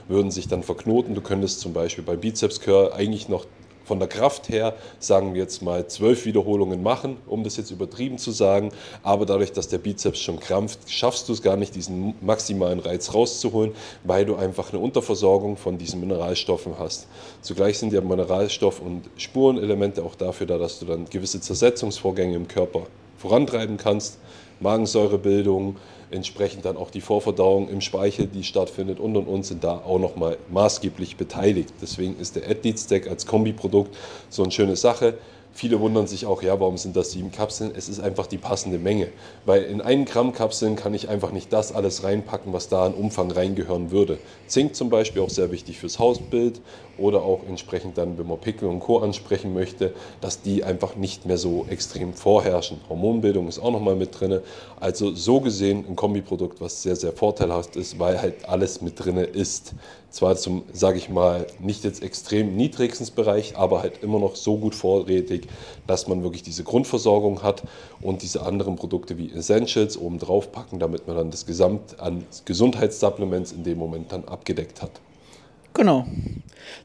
[0.09, 1.15] würden sich dann verknoten.
[1.15, 3.47] Du könntest zum Beispiel bei Bizeps Curl eigentlich noch
[3.91, 8.19] von der Kraft her, sagen wir jetzt mal, zwölf Wiederholungen machen, um das jetzt übertrieben
[8.19, 8.71] zu sagen.
[9.03, 13.13] Aber dadurch, dass der Bizeps schon krampft, schaffst du es gar nicht, diesen maximalen Reiz
[13.13, 13.73] rauszuholen,
[14.05, 17.09] weil du einfach eine Unterversorgung von diesen Mineralstoffen hast.
[17.43, 22.47] Zugleich sind ja Mineralstoff- und Spurenelemente auch dafür da, dass du dann gewisse Zersetzungsvorgänge im
[22.47, 22.85] Körper
[23.19, 24.19] vorantreiben kannst.
[24.61, 25.79] Magensäurebildung,
[26.11, 29.99] entsprechend dann auch die Vorverdauung im Speichel, die stattfindet und und und sind da auch
[29.99, 31.73] nochmal maßgeblich beteiligt.
[31.81, 33.97] Deswegen ist der Athlete Stack als Kombiprodukt
[34.29, 35.19] so eine schöne Sache.
[35.53, 37.73] Viele wundern sich auch, ja, warum sind das sieben Kapseln?
[37.77, 39.09] Es ist einfach die passende Menge.
[39.45, 42.95] Weil in einen Gramm Kapseln kann ich einfach nicht das alles reinpacken, was da an
[42.95, 44.19] Umfang reingehören würde.
[44.47, 46.61] Zink zum Beispiel auch sehr wichtig fürs Hausbild
[46.99, 48.99] oder auch entsprechend dann, wenn man Pickel und Co.
[48.99, 52.81] ansprechen möchte, dass die einfach nicht mehr so extrem vorherrschen.
[52.89, 54.41] Hormonbildung ist auch nochmal mit drin.
[54.79, 59.17] Also so gesehen ein Kombiprodukt, was sehr, sehr vorteilhaft ist, weil halt alles mit drin
[59.17, 59.75] ist.
[60.11, 64.57] Zwar zum, sage ich mal, nicht jetzt extrem niedrigsten Bereich, aber halt immer noch so
[64.57, 65.47] gut vorrätig,
[65.87, 67.63] dass man wirklich diese Grundversorgung hat
[68.01, 72.25] und diese anderen Produkte wie Essentials oben drauf packen, damit man dann das Gesamt an
[72.45, 74.91] Gesundheitssupplements in dem Moment dann abgedeckt hat.
[75.75, 76.07] Genau.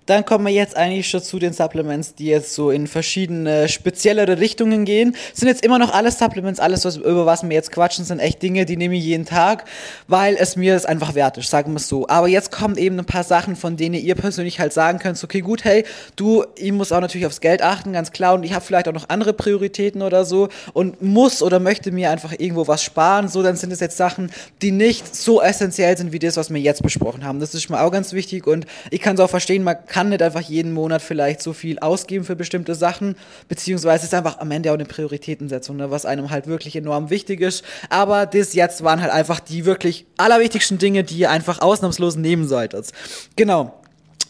[0.06, 4.40] Dann kommen wir jetzt eigentlich schon zu den Supplements, die jetzt so in verschiedene speziellere
[4.40, 5.16] Richtungen gehen.
[5.34, 8.42] Sind jetzt immer noch alle Supplements, alles, was, über was wir jetzt quatschen, sind echt
[8.44, 9.66] Dinge, die nehme ich jeden Tag,
[10.08, 12.08] weil es mir das einfach wert ist, sagen wir es so.
[12.08, 15.42] Aber jetzt kommen eben ein paar Sachen, von denen ihr persönlich halt sagen könnt, okay,
[15.42, 18.64] gut, hey, du, ich muss auch natürlich aufs Geld achten, ganz klar, und ich habe
[18.64, 22.84] vielleicht auch noch andere Prioritäten oder so und muss oder möchte mir einfach irgendwo was
[22.84, 24.30] sparen, so, dann sind es jetzt Sachen,
[24.62, 27.40] die nicht so essentiell sind wie das, was wir jetzt besprochen haben.
[27.40, 30.21] Das ist mal auch ganz wichtig und ich kann es auch verstehen, man kann nicht
[30.21, 33.15] einfach jeden Monat vielleicht so viel ausgeben für bestimmte Sachen,
[33.47, 37.41] beziehungsweise ist einfach am Ende auch eine Prioritätensetzung, ne, was einem halt wirklich enorm wichtig
[37.41, 37.63] ist.
[37.89, 42.47] Aber das jetzt waren halt einfach die wirklich allerwichtigsten Dinge, die ihr einfach ausnahmslos nehmen
[42.47, 42.91] solltet.
[43.36, 43.73] Genau.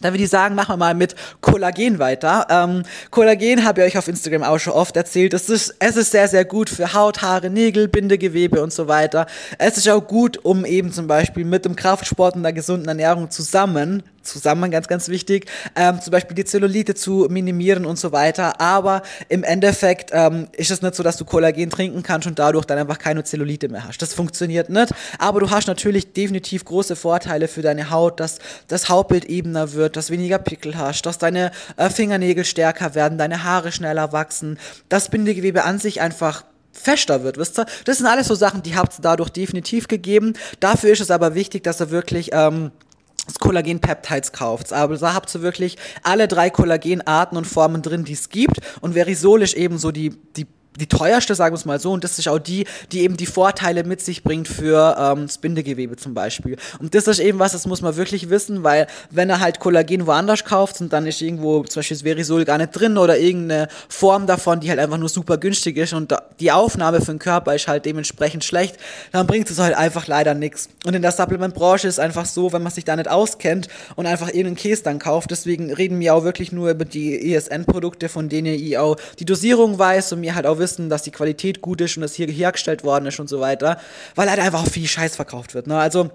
[0.01, 2.45] Da würde ich sagen, machen wir mal mit Kollagen weiter.
[2.49, 5.33] Ähm, Kollagen habe ich euch auf Instagram auch schon oft erzählt.
[5.33, 9.25] Es ist, es ist sehr, sehr gut für Haut, Haare, Nägel, Bindegewebe und so weiter.
[9.57, 13.31] Es ist auch gut, um eben zum Beispiel mit dem Kraftsport und der gesunden Ernährung
[13.31, 15.45] zusammen zusammen, ganz, ganz wichtig,
[15.76, 18.59] ähm, zum Beispiel die Zellulite zu minimieren und so weiter.
[18.59, 22.65] Aber im Endeffekt ähm, ist es nicht so, dass du Kollagen trinken kannst und dadurch
[22.65, 24.01] dann einfach keine Zellulite mehr hast.
[24.01, 24.93] Das funktioniert nicht.
[25.19, 29.95] Aber du hast natürlich definitiv große Vorteile für deine Haut, dass das Hautbild ebener wird,
[29.95, 34.59] dass weniger Pickel hast, dass deine äh, Fingernägel stärker werden, deine Haare schneller wachsen,
[34.89, 36.43] das Bindegewebe an sich einfach
[36.76, 37.65] fester wird, wisst ihr?
[37.86, 40.34] Das sind alles so Sachen, die habt ihr dadurch definitiv gegeben.
[40.59, 42.71] Dafür ist es aber wichtig, dass er wirklich ähm,
[43.26, 44.73] das Kollagen-Peptides kauft.
[44.73, 48.59] Aber da habt ihr wirklich alle drei Kollagenarten und Formen drin, die es gibt.
[48.82, 50.47] Und Verisol ist eben so die, die
[50.80, 53.26] die teuerste, sagen wir es mal so, und das ist auch die, die eben die
[53.26, 56.57] Vorteile mit sich bringt für ähm, das Bindegewebe zum Beispiel.
[56.80, 60.07] Und das ist eben was, das muss man wirklich wissen, weil wenn er halt Kollagen
[60.07, 63.67] woanders kauft und dann ist irgendwo zum Beispiel das Verisol gar nicht drin oder irgendeine
[63.89, 67.55] Form davon, die halt einfach nur super günstig ist und die Aufnahme für den Körper
[67.55, 68.78] ist halt dementsprechend schlecht,
[69.11, 70.69] dann bringt es halt einfach leider nichts.
[70.86, 74.28] Und in der Supplementbranche ist einfach so, wenn man sich da nicht auskennt und einfach
[74.28, 78.53] irgendeinen Käse dann kauft, deswegen reden wir auch wirklich nur über die ESN-Produkte, von denen
[78.53, 81.97] ich auch die Dosierung weiß und mir halt auch wissen, dass die Qualität gut ist
[81.97, 83.80] und dass hier hergestellt worden ist und so weiter,
[84.16, 85.68] weil halt einfach auch viel Scheiß verkauft wird.
[85.68, 85.78] Ne?
[85.78, 86.09] Also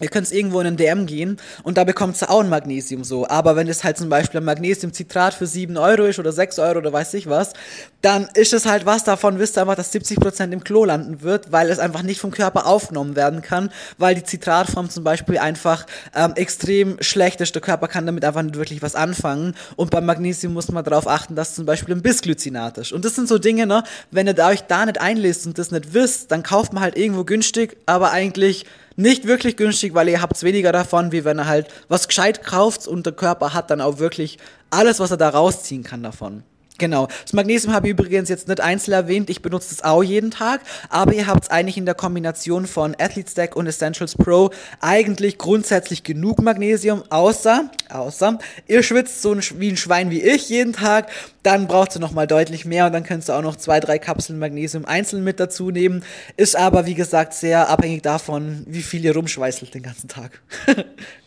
[0.00, 3.26] Ihr könnt irgendwo in einen DM gehen und da bekommt ihr auch ein Magnesium so.
[3.28, 6.78] Aber wenn es halt zum Beispiel ein Magnesiumcitrat für 7 Euro ist oder 6 Euro
[6.78, 7.54] oder weiß ich was,
[8.02, 11.50] dann ist es halt was davon, wisst ihr einfach, dass 70% im Klo landen wird,
[11.50, 15.86] weil es einfach nicht vom Körper aufgenommen werden kann, weil die Zitratform zum Beispiel einfach
[16.14, 17.54] ähm, extrem schlecht ist.
[17.54, 19.54] Der Körper kann damit einfach nicht wirklich was anfangen.
[19.76, 22.92] Und beim Magnesium muss man darauf achten, dass zum Beispiel ein Bisglycinat ist.
[22.92, 25.94] Und das sind so Dinge, ne, wenn ihr euch da nicht einlest und das nicht
[25.94, 28.66] wisst, dann kauft man halt irgendwo günstig, aber eigentlich
[28.96, 32.86] nicht wirklich günstig, weil ihr habt weniger davon, wie wenn ihr halt was gescheit kauft
[32.86, 34.38] und der Körper hat dann auch wirklich
[34.70, 36.42] alles, was er da rausziehen kann davon.
[36.78, 37.08] Genau.
[37.22, 39.30] Das Magnesium habe ich übrigens jetzt nicht einzeln erwähnt.
[39.30, 40.60] Ich benutze es auch jeden Tag.
[40.88, 44.50] Aber ihr habt es eigentlich in der Kombination von Athlete Stack und Essentials Pro
[44.80, 50.72] eigentlich grundsätzlich genug Magnesium, außer, außer, ihr schwitzt so wie ein Schwein wie ich jeden
[50.72, 51.10] Tag.
[51.42, 54.38] Dann braucht ihr nochmal deutlich mehr und dann könnt ihr auch noch zwei, drei Kapseln
[54.38, 56.04] Magnesium einzeln mit dazu nehmen.
[56.36, 60.40] Ist aber, wie gesagt, sehr abhängig davon, wie viel ihr rumschweißelt den ganzen Tag.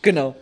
[0.02, 0.36] genau.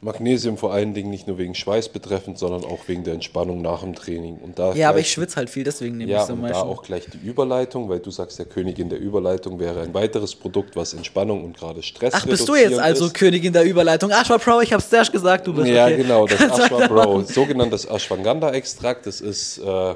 [0.00, 3.80] Magnesium vor allen Dingen nicht nur wegen Schweiß betreffend, sondern auch wegen der Entspannung nach
[3.80, 4.36] dem Training.
[4.36, 6.62] Und da ja, aber ich schwitze halt viel, deswegen nehme ja, ich so und meistens.
[6.62, 10.36] da auch gleich die Überleitung, weil du sagst, der Königin der Überleitung wäre ein weiteres
[10.36, 13.14] Produkt, was Entspannung und gerade Stress Ach, bist du jetzt also ist.
[13.14, 14.10] Königin der Überleitung?
[14.12, 15.96] Ashwa Pro, ich hab's zuerst gesagt, du bist Ja, okay.
[15.96, 16.86] genau, das Ashwa.
[16.86, 19.94] Bro, sogenanntes Ashwagandha-Extrakt, das ist, äh,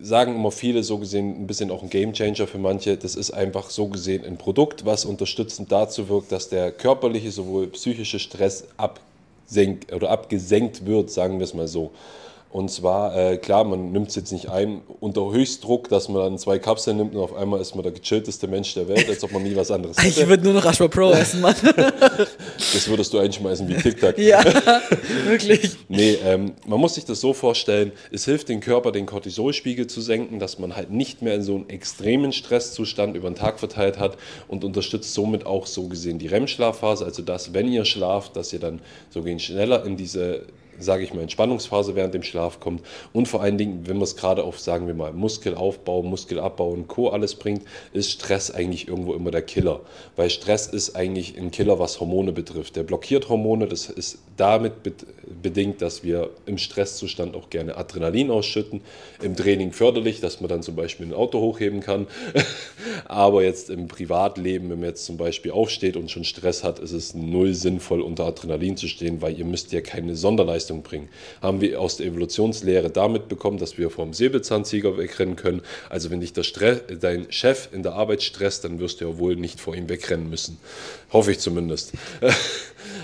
[0.00, 2.98] sagen immer viele, so gesehen ein bisschen auch ein Gamechanger für manche.
[2.98, 7.68] Das ist einfach so gesehen ein Produkt, was unterstützend dazu wirkt, dass der körperliche sowohl
[7.68, 8.64] psychische Stress
[9.44, 11.92] absenkt oder abgesenkt wird, sagen wir es mal so.
[12.54, 16.38] Und zwar, äh, klar, man nimmt es jetzt nicht ein unter Höchstdruck, dass man dann
[16.38, 19.32] zwei Kapseln nimmt und auf einmal ist man der gechillteste Mensch der Welt, als ob
[19.32, 20.28] man nie was anderes Ich hätte.
[20.28, 21.56] würde nur noch Ashwa Pro essen, Mann.
[21.66, 24.16] Das würdest du einschmeißen wie TikTok.
[24.18, 24.40] ja,
[25.26, 25.72] wirklich.
[25.88, 30.00] Nee, ähm, man muss sich das so vorstellen, es hilft dem Körper, den Cortisolspiegel zu
[30.00, 33.98] senken, dass man halt nicht mehr in so einen extremen Stresszustand über den Tag verteilt
[33.98, 38.52] hat und unterstützt somit auch so gesehen die REM-Schlafphase, also dass, wenn ihr schlaft, dass
[38.52, 38.80] ihr dann
[39.10, 40.42] so gehen schneller in diese
[40.78, 44.16] sage ich mal, Entspannungsphase während dem Schlaf kommt und vor allen Dingen, wenn man es
[44.16, 47.08] gerade auf, sagen wir mal, Muskelaufbau, Muskelabbau und Co.
[47.08, 47.62] alles bringt,
[47.92, 49.80] ist Stress eigentlich irgendwo immer der Killer.
[50.16, 52.76] Weil Stress ist eigentlich ein Killer, was Hormone betrifft.
[52.76, 54.92] Der blockiert Hormone, das ist damit be-
[55.42, 58.80] bedingt, dass wir im Stresszustand auch gerne Adrenalin ausschütten.
[59.22, 62.06] Im Training förderlich, dass man dann zum Beispiel ein Auto hochheben kann.
[63.04, 66.92] Aber jetzt im Privatleben, wenn man jetzt zum Beispiel aufsteht und schon Stress hat, ist
[66.92, 71.08] es null sinnvoll, unter Adrenalin zu stehen, weil ihr müsst ja keine Sonderleistung bringen.
[71.42, 75.62] Haben wir aus der Evolutionslehre damit bekommen, dass wir vom Säbelzahntiger wegrennen können.
[75.90, 79.60] Also wenn dich dein Chef in der Arbeit stresst, dann wirst du ja wohl nicht
[79.60, 80.58] vor ihm wegrennen müssen.
[81.12, 81.92] Hoffe ich zumindest.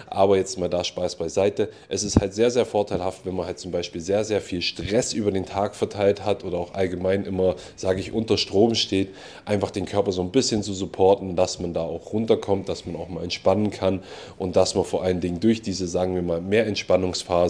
[0.07, 1.69] Aber jetzt mal da Spaß beiseite.
[1.89, 5.13] Es ist halt sehr, sehr vorteilhaft, wenn man halt zum Beispiel sehr, sehr viel Stress
[5.13, 9.11] über den Tag verteilt hat oder auch allgemein immer, sage ich, unter Strom steht,
[9.45, 12.97] einfach den Körper so ein bisschen zu supporten, dass man da auch runterkommt, dass man
[12.97, 14.03] auch mal entspannen kann
[14.39, 17.50] und dass man vor allen Dingen durch diese, sagen wir mal, mehr Entspannungsphase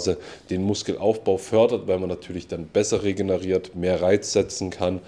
[0.51, 5.01] den Muskelaufbau fördert, weil man natürlich dann besser regeneriert, mehr Reiz setzen kann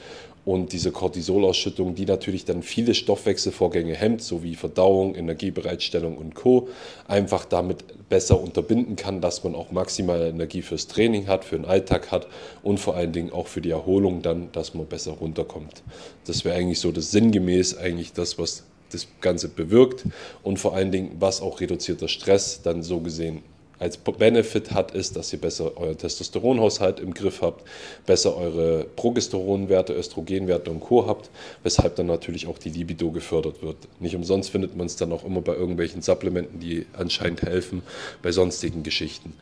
[0.44, 6.68] und diese Cortisolausschüttung, die natürlich dann viele Stoffwechselvorgänge hemmt, sowie Verdauung, Energiebereitstellung und Co.,
[7.06, 11.64] einfach damit besser unterbinden kann, dass man auch maximale Energie fürs Training hat, für den
[11.64, 12.26] Alltag hat
[12.62, 15.82] und vor allen Dingen auch für die Erholung dann, dass man besser runterkommt.
[16.26, 20.04] Das wäre eigentlich so das sinngemäß eigentlich das, was das Ganze bewirkt
[20.42, 23.42] und vor allen Dingen, was auch reduzierter Stress dann so gesehen
[23.82, 27.66] als Benefit hat, ist, dass ihr besser euer Testosteronhaushalt im Griff habt,
[28.06, 31.08] besser eure Progesteronwerte, Östrogenwerte und Co.
[31.08, 31.30] habt,
[31.64, 33.76] weshalb dann natürlich auch die Libido gefördert wird.
[33.98, 37.82] Nicht umsonst findet man es dann auch immer bei irgendwelchen Supplementen, die anscheinend helfen,
[38.22, 39.34] bei sonstigen Geschichten.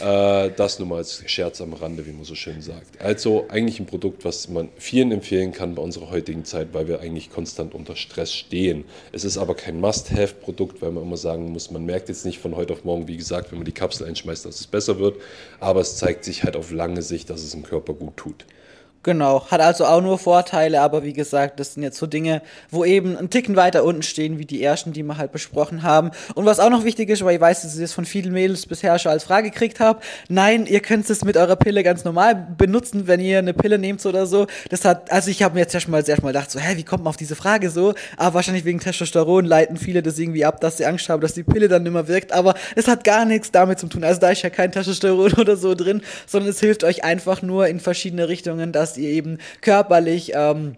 [0.00, 3.00] Äh, das nur mal als Scherz am Rande, wie man so schön sagt.
[3.00, 7.00] Also eigentlich ein Produkt, was man vielen empfehlen kann bei unserer heutigen Zeit, weil wir
[7.00, 8.84] eigentlich konstant unter Stress stehen.
[9.12, 12.54] Es ist aber kein Must-Have-Produkt, weil man immer sagen muss, man merkt jetzt nicht von
[12.56, 15.20] heute auf morgen, wie gesagt, wenn man die Kapsel einschmeißt, dass es besser wird,
[15.60, 18.44] aber es zeigt sich halt auf lange Sicht, dass es dem Körper gut tut.
[19.08, 22.84] Genau, hat also auch nur Vorteile, aber wie gesagt, das sind jetzt so Dinge, wo
[22.84, 26.10] eben ein Ticken weiter unten stehen, wie die ersten, die wir halt besprochen haben.
[26.34, 28.66] Und was auch noch wichtig ist, weil ich weiß, dass ich das von vielen Mädels
[28.66, 32.48] bisher schon als Frage gekriegt habe, nein, ihr könnt es mit eurer Pille ganz normal
[32.58, 34.46] benutzen, wenn ihr eine Pille nehmt oder so.
[34.68, 36.84] Das hat, also ich habe mir jetzt erst mal, erst mal gedacht, so, hä, wie
[36.84, 37.94] kommt man auf diese Frage so?
[38.18, 41.44] Aber wahrscheinlich wegen Testosteron leiten viele das irgendwie ab, dass sie Angst haben, dass die
[41.44, 42.32] Pille dann nicht mehr wirkt.
[42.32, 44.04] Aber es hat gar nichts damit zu tun.
[44.04, 47.68] Also da ist ja kein Testosteron oder so drin, sondern es hilft euch einfach nur
[47.68, 50.76] in verschiedene Richtungen, dass ihr eben körperlich ähm,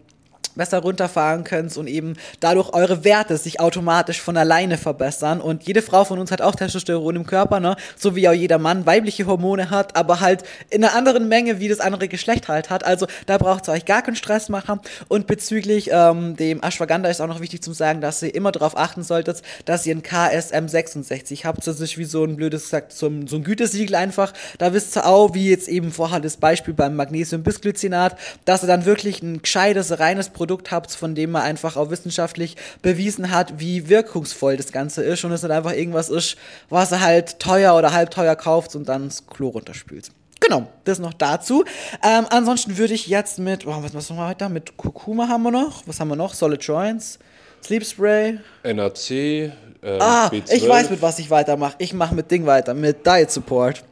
[0.54, 5.40] besser runterfahren könnt und eben dadurch eure Werte sich automatisch von alleine verbessern.
[5.40, 7.76] Und jede Frau von uns hat auch Testosteron im Körper, ne?
[7.96, 11.68] So wie auch jeder Mann weibliche Hormone hat, aber halt in einer anderen Menge, wie
[11.68, 12.84] das andere Geschlecht halt hat.
[12.84, 14.80] Also da braucht ihr euch gar keinen Stress machen.
[15.08, 18.76] Und bezüglich ähm, dem Ashwagandha ist auch noch wichtig zu sagen, dass ihr immer darauf
[18.76, 21.66] achten solltet, dass ihr ein KSM 66 habt.
[21.66, 24.32] Das ist wie so ein blödes gesagt, so ein, so ein Gütesiegel einfach.
[24.58, 28.84] Da wisst ihr auch, wie jetzt eben vorher das Beispiel beim Magnesium-Bisglycinat, dass ihr dann
[28.84, 30.39] wirklich ein gescheites, reines Produkt
[30.70, 35.32] habt, von dem man einfach auch wissenschaftlich bewiesen hat, wie wirkungsvoll das Ganze ist und
[35.32, 36.36] es nicht einfach irgendwas ist,
[36.68, 40.10] was ihr halt teuer oder halb teuer kauft und dann das Klo runterspült.
[40.40, 41.64] Genau, das noch dazu.
[42.02, 44.48] Ähm, ansonsten würde ich jetzt mit, oh, was machen wir weiter?
[44.48, 45.82] Mit Kurkuma haben wir noch.
[45.86, 46.32] Was haben wir noch?
[46.32, 47.18] Solid Joints,
[47.62, 48.38] Sleep Spray.
[48.64, 49.52] NAC, äh,
[49.98, 50.52] Ah, B12.
[50.52, 51.74] ich weiß, mit was ich weitermache.
[51.78, 53.84] Ich mache mit Ding weiter, mit Diet Support.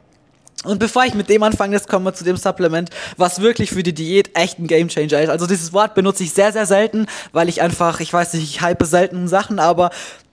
[0.65, 3.85] Und bevor ich mit dem anfange, jetzt kommen wir zu dem Supplement, was wirklich für
[3.85, 5.29] die Diät echt ein Gamechanger ist.
[5.29, 8.61] Also dieses Wort benutze ich sehr, sehr selten, weil ich einfach, ich weiß nicht, ich
[8.61, 9.91] hype selten Sachen, aber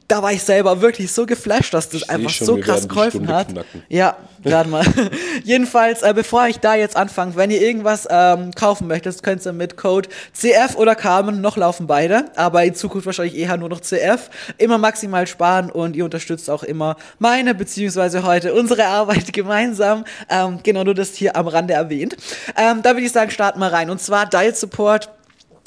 [0.07, 3.49] da war ich selber wirklich so geflasht, dass das einfach schon, so krass geholfen hat.
[3.49, 3.83] knacken.
[3.89, 4.85] Ja, gerade mal.
[5.43, 9.53] Jedenfalls, äh, bevor ich da jetzt anfange, wenn ihr irgendwas ähm, kaufen möchtet, könnt ihr
[9.53, 13.81] mit Code CF oder Carmen, noch laufen beide, aber in Zukunft wahrscheinlich eher nur noch
[13.81, 20.05] CF, immer maximal sparen und ihr unterstützt auch immer meine, beziehungsweise heute unsere Arbeit gemeinsam.
[20.29, 22.15] Ähm, genau, nur das hier am Rande erwähnt.
[22.55, 23.89] Ähm, da würde ich sagen, starten wir rein.
[23.89, 25.09] Und zwar Diet Support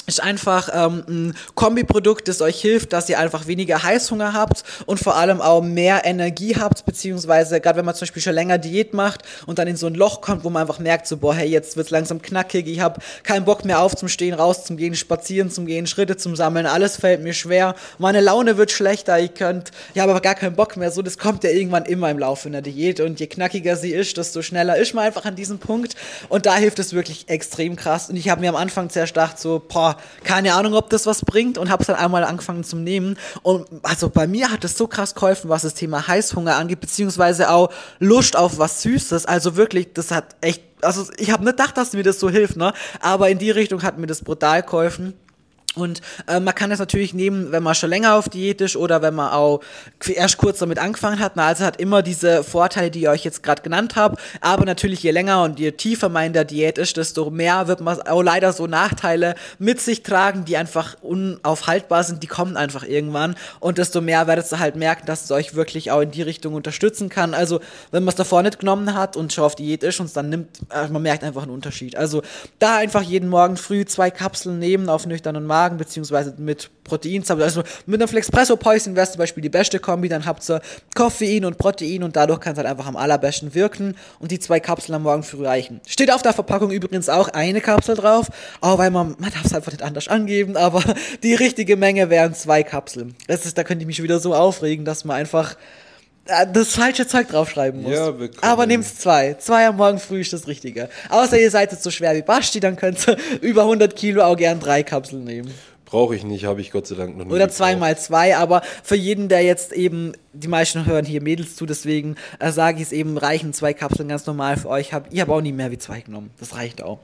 [0.08, 4.98] ist einfach ähm, ein Kombiprodukt, das euch hilft, dass ihr einfach weniger Heißhunger habt und
[4.98, 8.94] vor allem auch mehr Energie habt, beziehungsweise gerade wenn man zum Beispiel schon länger Diät
[8.94, 11.48] macht und dann in so ein Loch kommt, wo man einfach merkt, so boah, hey,
[11.48, 16.16] jetzt wird's langsam knackig, ich habe keinen Bock mehr aufzustehen, rauszugehen, spazieren zum Gehen, Schritte
[16.16, 20.22] zum Sammeln, alles fällt mir schwer, meine Laune wird schlechter, ich könnt, ich habe aber
[20.22, 23.20] gar keinen Bock mehr, so das kommt ja irgendwann immer im Laufe einer Diät und
[23.20, 25.96] je knackiger sie ist, desto schneller ist man einfach an diesem Punkt
[26.30, 29.38] und da hilft es wirklich extrem krass und ich habe mir am Anfang zuerst gedacht,
[29.38, 32.84] so, boah, keine Ahnung, ob das was bringt und habe es dann einmal angefangen zum
[32.84, 33.16] Nehmen.
[33.42, 37.50] Und also bei mir hat es so krass geholfen, was das Thema Heißhunger angeht, beziehungsweise
[37.50, 39.26] auch Lust auf was Süßes.
[39.26, 42.56] Also wirklich, das hat echt, also ich habe nicht gedacht, dass mir das so hilft,
[42.56, 42.72] ne?
[43.00, 45.14] Aber in die Richtung hat mir das brutal geholfen.
[45.74, 49.02] Und äh, man kann das natürlich nehmen, wenn man schon länger auf Diät ist oder
[49.02, 49.60] wenn man auch
[50.08, 51.36] erst kurz damit angefangen hat.
[51.36, 54.16] Na, also hat immer diese Vorteile, die ich euch jetzt gerade genannt habe.
[54.40, 57.80] Aber natürlich, je länger und je tiefer man in der Diät ist, desto mehr wird
[57.80, 62.22] man auch leider so Nachteile mit sich tragen, die einfach unaufhaltbar sind.
[62.22, 63.36] Die kommen einfach irgendwann.
[63.60, 66.54] Und desto mehr werdet ihr halt merken, dass es euch wirklich auch in die Richtung
[66.54, 67.34] unterstützen kann.
[67.34, 67.60] Also,
[67.90, 70.30] wenn man es davor nicht genommen hat und schon auf Diät ist und es dann
[70.30, 71.94] nimmt, äh, man merkt einfach einen Unterschied.
[71.94, 72.22] Also,
[72.58, 77.24] da einfach jeden Morgen früh zwei Kapseln nehmen auf nüchternen Magen, beziehungsweise mit Protein.
[77.28, 80.60] Also mit einem Flexpresso Poison wäre zum Beispiel die beste Kombi, dann habt ihr
[80.94, 84.60] Koffein und Protein und dadurch kann es halt einfach am allerbesten wirken und die zwei
[84.60, 85.80] Kapseln am Morgen früh reichen.
[85.86, 88.28] Steht auf der Verpackung übrigens auch eine Kapsel drauf,
[88.60, 90.82] auch weil man, man darf es einfach nicht anders angeben, aber
[91.22, 93.14] die richtige Menge wären zwei Kapseln.
[93.26, 95.56] Das ist, da könnte ich mich wieder so aufregen, dass man einfach
[96.52, 97.92] das falsche Zeug draufschreiben muss.
[97.92, 98.12] Ja.
[98.42, 99.34] Aber nehmt zwei.
[99.34, 100.88] Zwei am Morgen früh ist das Richtige.
[101.08, 104.36] Außer ihr seid jetzt so schwer wie Basti, dann könnt ihr über 100 Kilo auch
[104.36, 105.52] gern drei Kapseln nehmen.
[105.86, 107.30] Brauche ich nicht, habe ich Gott sei Dank noch nie.
[107.30, 107.56] Oder gebraucht.
[107.56, 111.64] zwei mal zwei, aber für jeden, der jetzt eben, die meisten hören hier Mädels zu,
[111.64, 114.92] deswegen äh, sage ich es eben, reichen zwei Kapseln ganz normal für euch.
[114.92, 116.30] Hab, ich habe auch nie mehr wie zwei genommen.
[116.38, 116.98] Das reicht auch.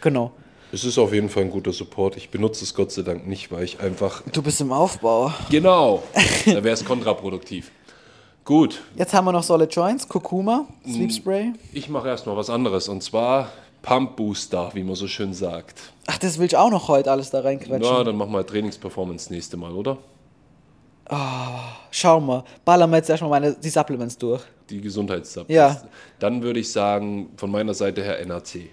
[0.00, 0.32] Genau.
[0.72, 2.16] Es ist auf jeden Fall ein guter Support.
[2.16, 4.22] Ich benutze es Gott sei Dank nicht, weil ich einfach.
[4.32, 5.30] Du bist im Aufbau.
[5.50, 6.02] Genau.
[6.46, 7.70] da wäre es kontraproduktiv.
[8.44, 11.52] Gut, Jetzt haben wir noch Solid Joints, Kurkuma, Sleep Spray.
[11.72, 15.80] ich mache erstmal was anderes und zwar Pump Booster, wie man so schön sagt.
[16.08, 17.80] Ach, das will ich auch noch heute alles da reinquetschen.
[17.80, 19.96] Na, dann machen wir Trainingsperformance nächste Mal, oder?
[21.90, 22.44] Schauen wir.
[22.64, 24.42] Ballern wir jetzt erstmal meine, die Supplements durch.
[24.70, 25.48] Die Gesundheitssub.
[25.50, 25.80] Ja.
[26.18, 28.70] Dann würde ich sagen, von meiner Seite her NAC.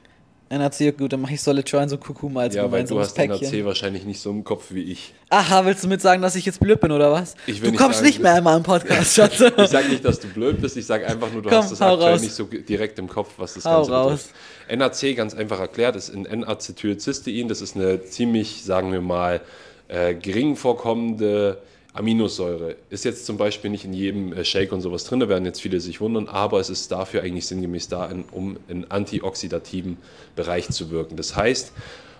[0.49, 3.15] NAC, gut, dann mache ich Solid Joints und Kurkuma als Ja, weil du gemeinsames hast
[3.15, 3.51] Päckchen.
[3.59, 5.13] NAC wahrscheinlich nicht so im Kopf wie ich.
[5.29, 7.35] Aha, willst du mit sagen, dass ich jetzt blöd bin, oder was?
[7.45, 9.39] Du nicht kommst sagen, nicht mehr einmal im Podcast, Schatz.
[9.57, 11.81] Ich sage nicht, dass du blöd bist, ich sage einfach nur, du Komm, hast das
[11.81, 12.21] aktuell raus.
[12.21, 14.27] nicht so direkt im Kopf, was das Hau Ganze raus.
[14.67, 15.03] betrifft.
[15.03, 17.47] NAC, ganz einfach erklärt, ist in N-Acetylcystein.
[17.47, 19.41] Das ist eine ziemlich, sagen wir mal,
[19.87, 21.59] äh, gering vorkommende
[21.93, 22.75] Aminosäure.
[22.89, 25.61] Ist jetzt zum Beispiel nicht in jedem äh, Shake und sowas drin, da werden jetzt
[25.61, 29.97] viele sich wundern, aber es ist dafür eigentlich sinngemäß da, um in antioxidativen
[30.35, 31.15] Bereich zu wirken.
[31.15, 31.73] Das heißt,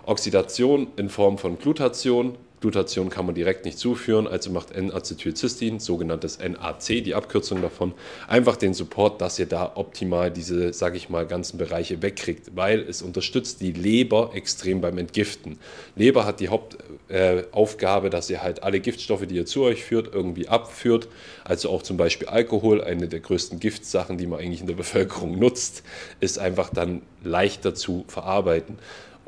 [0.06, 2.36] Oxidation in Form von Glutation.
[2.62, 7.94] Glutation kann man direkt nicht zuführen, also macht N-Acetylcystein, sogenanntes NAC, die Abkürzung davon,
[8.28, 12.82] einfach den Support, dass ihr da optimal diese, sage ich mal, ganzen Bereiche wegkriegt, weil
[12.82, 15.58] es unterstützt die Leber extrem beim Entgiften.
[15.96, 20.14] Leber hat die Hauptaufgabe, äh, dass ihr halt alle Giftstoffe, die ihr zu euch führt,
[20.14, 21.08] irgendwie abführt,
[21.46, 25.40] also auch zum Beispiel Alkohol, eine der größten Giftsachen, die man eigentlich in der Bevölkerung
[25.40, 25.84] nutzt,
[26.20, 28.78] ist einfach dann leichter zu verarbeiten.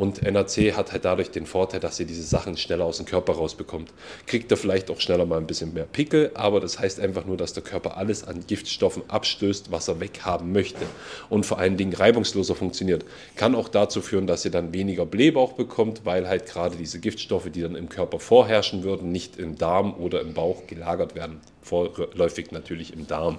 [0.02, 3.34] Und NAC hat halt dadurch den Vorteil, dass ihr diese Sachen schneller aus dem Körper
[3.34, 3.94] rausbekommt.
[4.26, 7.38] Kriegt ihr vielleicht auch schneller mal ein bisschen mehr Pickel, aber das heißt einfach nur,
[7.38, 10.88] dass der Körper alles an Giftstoffen abstößt, was er weghaben möchte.
[11.30, 13.06] Und vor allen Dingen reibungsloser funktioniert.
[13.36, 17.52] Kann auch dazu führen, dass ihr dann weniger Blähbauch bekommt, weil halt gerade diese Giftstoffe,
[17.52, 21.42] die dann im Körper vorherrschen würden, nicht im Darm oder im Bauch gelagert werden.
[21.62, 23.38] Vorläufig natürlich im Darm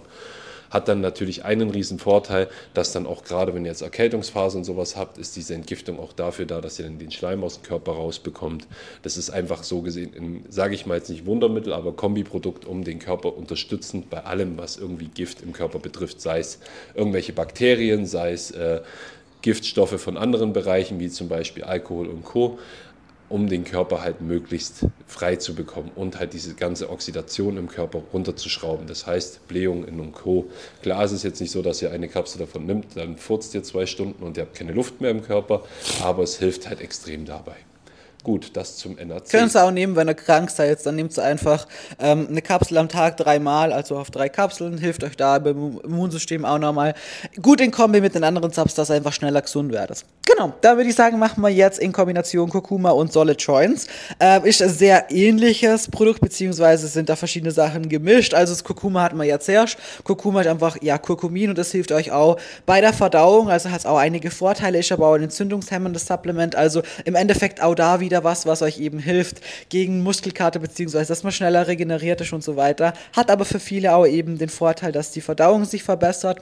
[0.72, 4.64] hat dann natürlich einen riesen Vorteil, dass dann auch gerade, wenn ihr jetzt Erkältungsphase und
[4.64, 7.64] sowas habt, ist diese Entgiftung auch dafür da, dass ihr dann den Schleim aus dem
[7.64, 8.66] Körper rausbekommt.
[9.02, 12.98] Das ist einfach so gesehen, sage ich mal jetzt nicht Wundermittel, aber Kombiprodukt, um den
[12.98, 16.58] Körper unterstützend bei allem, was irgendwie Gift im Körper betrifft, sei es
[16.94, 18.80] irgendwelche Bakterien, sei es äh,
[19.42, 22.58] Giftstoffe von anderen Bereichen, wie zum Beispiel Alkohol und Co
[23.32, 28.02] um den Körper halt möglichst frei zu bekommen und halt diese ganze Oxidation im Körper
[28.12, 28.86] runterzuschrauben.
[28.86, 30.50] Das heißt, Blähungen und Co.
[30.82, 33.62] Klar ist es jetzt nicht so, dass ihr eine Kapsel davon nimmt, dann furzt ihr
[33.62, 35.62] zwei Stunden und ihr habt keine Luft mehr im Körper,
[36.02, 37.56] aber es hilft halt extrem dabei.
[38.24, 39.28] Gut, das zum NAC.
[39.30, 41.66] Könnt ihr auch nehmen, wenn ihr krank seid, dann nehmt ihr einfach
[41.98, 46.44] ähm, eine Kapsel am Tag dreimal, also auf drei Kapseln, hilft euch da beim Immunsystem
[46.44, 46.94] auch nochmal.
[47.40, 50.04] Gut in Kombi mit den anderen Subs, dass ihr einfach schneller gesund werdet.
[50.24, 53.88] Genau, da würde ich sagen, machen wir jetzt in Kombination Kurkuma und Solid Joints.
[54.20, 58.34] Äh, ist ein sehr ähnliches Produkt, beziehungsweise sind da verschiedene Sachen gemischt.
[58.34, 59.76] Also das Kurkuma hat man ja zuerst.
[60.04, 63.80] Kurkuma hat einfach, ja, Kurkumin und das hilft euch auch bei der Verdauung, also hat
[63.80, 67.98] es auch einige Vorteile, ist aber auch ein entzündungshemmendes Supplement, also im Endeffekt auch da
[67.98, 69.40] wieder wieder was, was euch eben hilft
[69.70, 72.92] gegen Muskelkater, beziehungsweise dass man schneller regeneriert ist und so weiter.
[73.14, 76.40] Hat aber für viele auch eben den Vorteil, dass die Verdauung sich verbessert.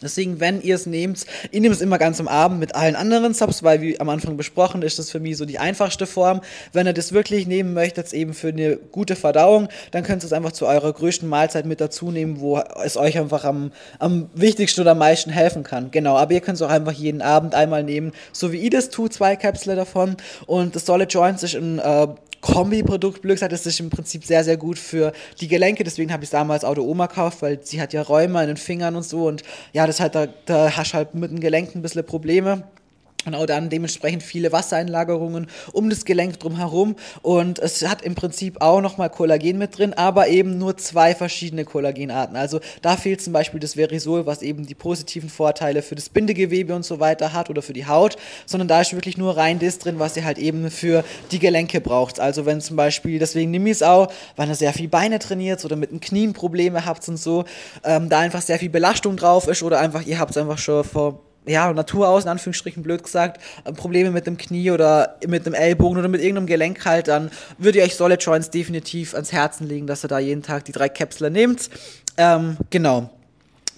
[0.00, 3.34] Deswegen, wenn ihr es nehmt, ich nehme es immer ganz am Abend mit allen anderen
[3.34, 6.40] Subs, weil wie am Anfang besprochen, ist das für mich so die einfachste Form.
[6.72, 10.32] Wenn ihr das wirklich nehmen möchtet, eben für eine gute Verdauung, dann könnt ihr es
[10.32, 14.82] einfach zu eurer größten Mahlzeit mit dazu nehmen, wo es euch einfach am, am wichtigsten
[14.82, 15.90] oder am meisten helfen kann.
[15.90, 18.90] Genau, aber ihr könnt es auch einfach jeden Abend einmal nehmen, so wie ich das
[18.90, 20.16] tue, zwei Kapseln davon.
[20.46, 22.08] Und das Solid Joints ist ein äh,
[22.40, 25.84] Kombi-Produkt, blöd das ist im Prinzip sehr, sehr gut für die Gelenke.
[25.84, 28.56] Deswegen habe ich es damals Auto Oma gekauft, weil sie hat ja Räume in den
[28.56, 29.26] Fingern und so.
[29.26, 32.64] Und ja, das halt, da, da hast halt mit den Gelenken ein bisschen Probleme
[33.28, 38.60] und auch dann dementsprechend viele Wassereinlagerungen um das Gelenk drumherum und es hat im Prinzip
[38.60, 42.36] auch nochmal Kollagen mit drin, aber eben nur zwei verschiedene Kollagenarten.
[42.36, 46.74] Also da fehlt zum Beispiel das Verisol, was eben die positiven Vorteile für das Bindegewebe
[46.74, 48.16] und so weiter hat oder für die Haut,
[48.46, 51.80] sondern da ist wirklich nur rein das drin, was ihr halt eben für die Gelenke
[51.80, 52.20] braucht.
[52.20, 55.64] Also wenn zum Beispiel, deswegen nehme ich es auch, weil ihr sehr viel Beine trainiert
[55.64, 57.44] oder mit den Knien Probleme habt und so,
[57.84, 60.84] ähm, da einfach sehr viel Belastung drauf ist oder einfach ihr habt es einfach schon
[60.84, 65.46] vor ja, Natur aus, in Anführungsstrichen blöd gesagt, äh, Probleme mit dem Knie oder mit
[65.46, 69.32] dem Ellbogen oder mit irgendeinem Gelenk halt, dann würde ich euch Solid Joints definitiv ans
[69.32, 71.70] Herzen legen, dass ihr da jeden Tag die drei Capsulen nehmt.
[72.16, 73.10] Ähm, genau.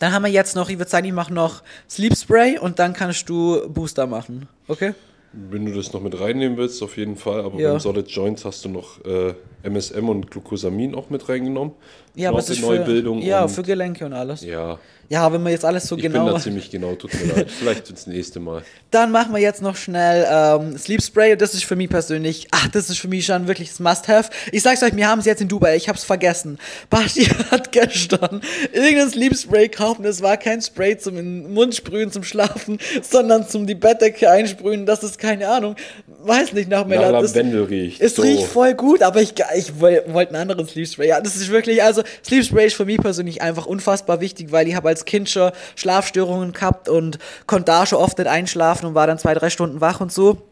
[0.01, 2.95] Dann haben wir jetzt noch, ich würde sagen, ich mache noch Sleep Spray und dann
[2.95, 4.49] kannst du Booster machen.
[4.67, 4.95] Okay?
[5.33, 7.45] Wenn du das noch mit reinnehmen willst, auf jeden Fall.
[7.45, 7.73] Aber ja.
[7.73, 11.73] beim Solid Joints hast du noch äh, MSM und Glucosamin auch mit reingenommen.
[12.15, 13.21] Ja, aber es ist Neubildung.
[13.21, 14.43] Für, ja, für Gelenke und alles.
[14.43, 14.79] Ja,
[15.11, 16.21] ja, wenn wir jetzt alles so ich genau.
[16.21, 17.51] Ich bin da ziemlich genau, tut mir leid.
[17.51, 18.63] Vielleicht das nächste Mal.
[18.93, 21.37] Dann machen wir jetzt noch schnell ähm, Sleep Spray.
[21.37, 24.31] Das ist für mich persönlich, ach, das ist für mich schon wirklich das Must-Have.
[24.53, 26.59] Ich sag's euch, wir haben es jetzt in Dubai, ich hab's vergessen.
[26.91, 28.41] Basti hat gestern
[28.73, 33.49] irgendein Sleep Spray gekauft und es war kein Spray zum Mund sprühen, zum Schlafen, sondern
[33.49, 34.87] zum die Bettdecke einsprühen.
[34.87, 35.75] Das ist keine Ahnung,
[36.23, 36.87] weiß nicht, nach.
[36.87, 38.01] Nach Lavendel riecht.
[38.01, 38.23] Es so.
[38.23, 41.09] riecht voll gut, aber ich, ich wollte wollt einen anderen Sleep Spray.
[41.09, 44.69] Ja, das ist wirklich, also Sleep Spray ist für mich persönlich einfach unfassbar wichtig, weil
[44.69, 48.95] ich habe als Kind schon Schlafstörungen gehabt und konnte da schon oft nicht einschlafen und
[48.95, 50.43] war dann zwei, drei Stunden wach und so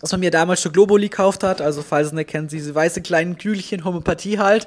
[0.00, 3.02] dass man mir damals schon Globuli gekauft hat, also falls ihr nicht kennt, diese weiße
[3.02, 4.66] kleinen Kühlchen, Homöopathie halt.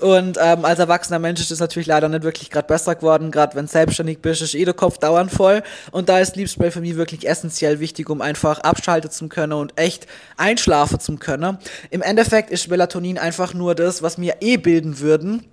[0.00, 3.54] Und ähm, als erwachsener Mensch ist das natürlich leider nicht wirklich gerade besser geworden, gerade
[3.54, 5.62] wenn selbstständig bist, ist eh der Kopf dauernd voll.
[5.92, 9.52] Und da ist Sleep Spray für mich wirklich essentiell wichtig, um einfach abschalten zu können
[9.52, 10.06] und echt
[10.36, 11.58] einschlafen zu können.
[11.90, 15.44] Im Endeffekt ist Melatonin einfach nur das, was wir eh bilden würden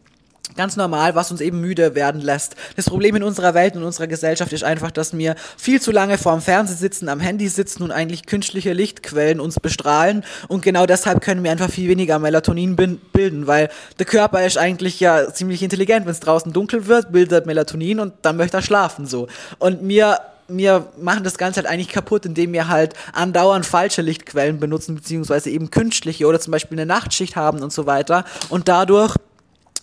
[0.56, 2.56] ganz normal, was uns eben müde werden lässt.
[2.76, 6.18] Das Problem in unserer Welt und unserer Gesellschaft ist einfach, dass wir viel zu lange
[6.18, 11.22] vorm Fernseher sitzen, am Handy sitzen und eigentlich künstliche Lichtquellen uns bestrahlen und genau deshalb
[11.22, 16.06] können wir einfach viel weniger Melatonin bilden, weil der Körper ist eigentlich ja ziemlich intelligent.
[16.06, 19.28] Wenn es draußen dunkel wird, bildet Melatonin und dann möchte er schlafen so.
[19.60, 20.20] Und mir
[20.50, 25.50] wir machen das Ganze halt eigentlich kaputt, indem wir halt andauernd falsche Lichtquellen benutzen, beziehungsweise
[25.50, 28.26] eben künstliche oder zum Beispiel eine Nachtschicht haben und so weiter.
[28.50, 29.16] Und dadurch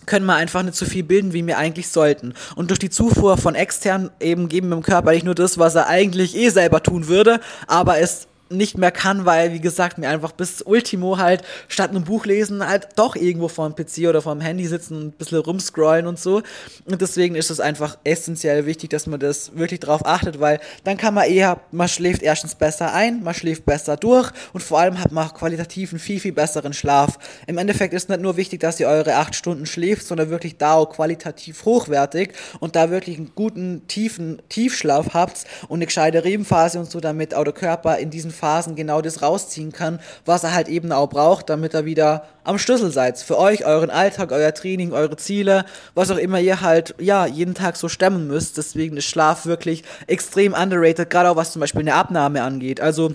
[0.07, 2.33] können wir einfach nicht so viel bilden, wie wir eigentlich sollten.
[2.55, 5.75] Und durch die Zufuhr von extern eben geben wir dem Körper nicht nur das, was
[5.75, 10.09] er eigentlich eh selber tun würde, aber es nicht mehr kann, weil, wie gesagt, mir
[10.09, 14.21] einfach bis Ultimo halt statt einem Buch lesen halt doch irgendwo vor dem PC oder
[14.21, 16.41] vor dem Handy sitzen und ein bisschen rumscrollen und so.
[16.85, 20.97] Und deswegen ist es einfach essentiell wichtig, dass man das wirklich drauf achtet, weil dann
[20.97, 24.99] kann man eher, man schläft erstens besser ein, man schläft besser durch und vor allem
[24.99, 27.19] hat man qualitativ einen viel, viel besseren Schlaf.
[27.47, 30.73] Im Endeffekt ist nicht nur wichtig, dass ihr eure acht Stunden schläft, sondern wirklich da
[30.73, 36.79] auch qualitativ hochwertig und da wirklich einen guten, tiefen Tiefschlaf habt und eine gescheite Rebenphase
[36.79, 40.53] und so, damit auch der Körper in diesen Phasen genau das rausziehen kann, was er
[40.53, 43.19] halt eben auch braucht, damit er wieder am Schlüssel seid.
[43.19, 45.65] Für euch, euren Alltag, euer Training, eure Ziele,
[45.95, 48.57] was auch immer ihr halt, ja, jeden Tag so stemmen müsst.
[48.57, 52.79] Deswegen ist Schlaf wirklich extrem underrated, gerade auch was zum Beispiel eine Abnahme angeht.
[52.79, 53.13] Also,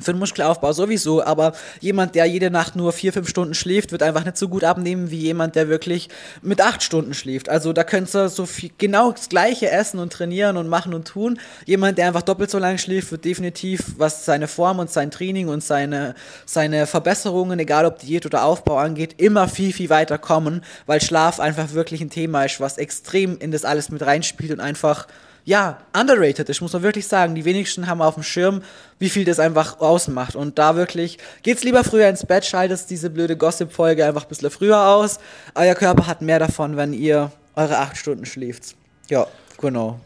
[0.00, 4.02] Für den Muskelaufbau sowieso, aber jemand, der jede Nacht nur vier, fünf Stunden schläft, wird
[4.02, 6.08] einfach nicht so gut abnehmen wie jemand, der wirklich
[6.42, 7.48] mit acht Stunden schläft.
[7.48, 11.06] Also da könntest du so viel, genau das Gleiche essen und trainieren und machen und
[11.06, 11.38] tun.
[11.66, 15.48] Jemand, der einfach doppelt so lange schläft, wird definitiv, was seine Form und sein Training
[15.48, 16.14] und seine,
[16.46, 21.40] seine Verbesserungen, egal ob Diät oder Aufbau angeht, immer viel, viel weiter kommen, weil Schlaf
[21.40, 25.06] einfach wirklich ein Thema ist, was extrem in das alles mit reinspielt und einfach
[25.44, 27.34] ja, underrated ist, muss man wirklich sagen.
[27.34, 28.62] Die wenigsten haben auf dem Schirm,
[28.98, 30.36] wie viel das einfach ausmacht.
[30.36, 34.50] Und da wirklich, geht's lieber früher ins Bett, schaltet diese blöde Gossip-Folge einfach ein bisschen
[34.50, 35.18] früher aus.
[35.54, 38.74] Euer Körper hat mehr davon, wenn ihr eure acht Stunden schläft.
[39.08, 39.26] Ja,
[39.58, 40.00] genau.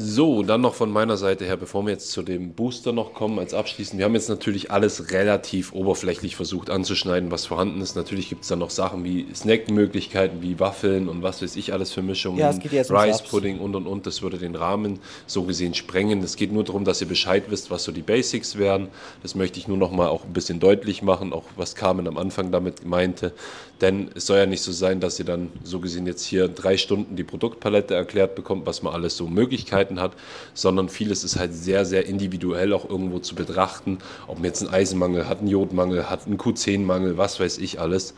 [0.00, 3.40] So, dann noch von meiner Seite her, bevor wir jetzt zu dem Booster noch kommen,
[3.40, 3.98] als abschließend.
[3.98, 7.96] Wir haben jetzt natürlich alles relativ oberflächlich versucht anzuschneiden, was vorhanden ist.
[7.96, 11.90] Natürlich gibt es dann noch Sachen wie Snackmöglichkeiten, wie Waffeln und was weiß ich alles
[11.90, 12.38] für Mischungen.
[12.38, 14.06] Ja, es geht jetzt Rice Pudding und und und.
[14.06, 16.22] Das würde den Rahmen so gesehen sprengen.
[16.22, 18.86] Es geht nur darum, dass ihr Bescheid wisst, was so die Basics wären.
[19.22, 22.18] Das möchte ich nur noch mal auch ein bisschen deutlich machen, auch was Carmen am
[22.18, 23.32] Anfang damit meinte.
[23.80, 26.76] Denn es soll ja nicht so sein, dass ihr dann so gesehen jetzt hier drei
[26.76, 30.12] Stunden die Produktpalette erklärt bekommt, was man alles so Möglichkeiten hat,
[30.54, 33.98] sondern vieles ist halt sehr, sehr individuell auch irgendwo zu betrachten.
[34.26, 38.14] Ob man jetzt einen Eisenmangel hat, einen Jodmangel hat, einen Q10-Mangel, was weiß ich alles.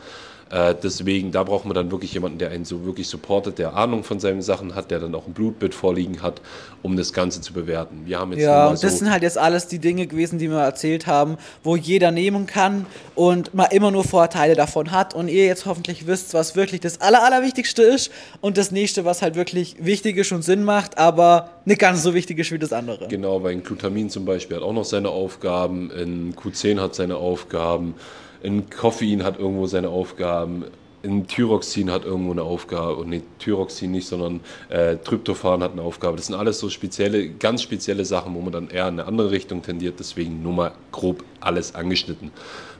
[0.51, 4.03] Äh, deswegen, da braucht man dann wirklich jemanden, der einen so wirklich supportet, der Ahnung
[4.03, 6.41] von seinen Sachen hat, der dann auch ein Blutbild vorliegen hat,
[6.81, 8.01] um das Ganze zu bewerten.
[8.05, 10.49] Wir haben jetzt Ja, und das so sind halt jetzt alles die Dinge gewesen, die
[10.49, 12.85] wir erzählt haben, wo jeder nehmen kann
[13.15, 16.99] und man immer nur Vorteile davon hat und ihr jetzt hoffentlich wisst, was wirklich das
[16.99, 21.51] Aller, Allerwichtigste ist und das nächste, was halt wirklich wichtig ist und Sinn macht, aber
[21.63, 23.07] nicht ganz so wichtig ist wie das andere.
[23.07, 27.15] Genau, weil ein Glutamin zum Beispiel hat auch noch seine Aufgaben, ein Q10 hat seine
[27.15, 27.95] Aufgaben,
[28.43, 30.65] ein Koffein hat irgendwo seine Aufgaben,
[31.03, 35.81] ein Thyroxin hat irgendwo eine Aufgabe, und nicht Thyroxin nicht, sondern äh, Tryptophan hat eine
[35.81, 36.17] Aufgabe.
[36.17, 39.31] Das sind alles so spezielle, ganz spezielle Sachen, wo man dann eher in eine andere
[39.31, 42.31] Richtung tendiert, deswegen nur mal grob alles angeschnitten.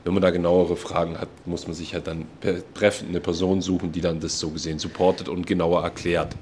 [0.04, 3.92] Wenn man da genauere Fragen hat, muss man sich halt dann betreffend eine Person suchen,
[3.92, 6.36] die dann das so gesehen supportet und genauer erklärt.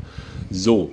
[0.50, 0.90] So,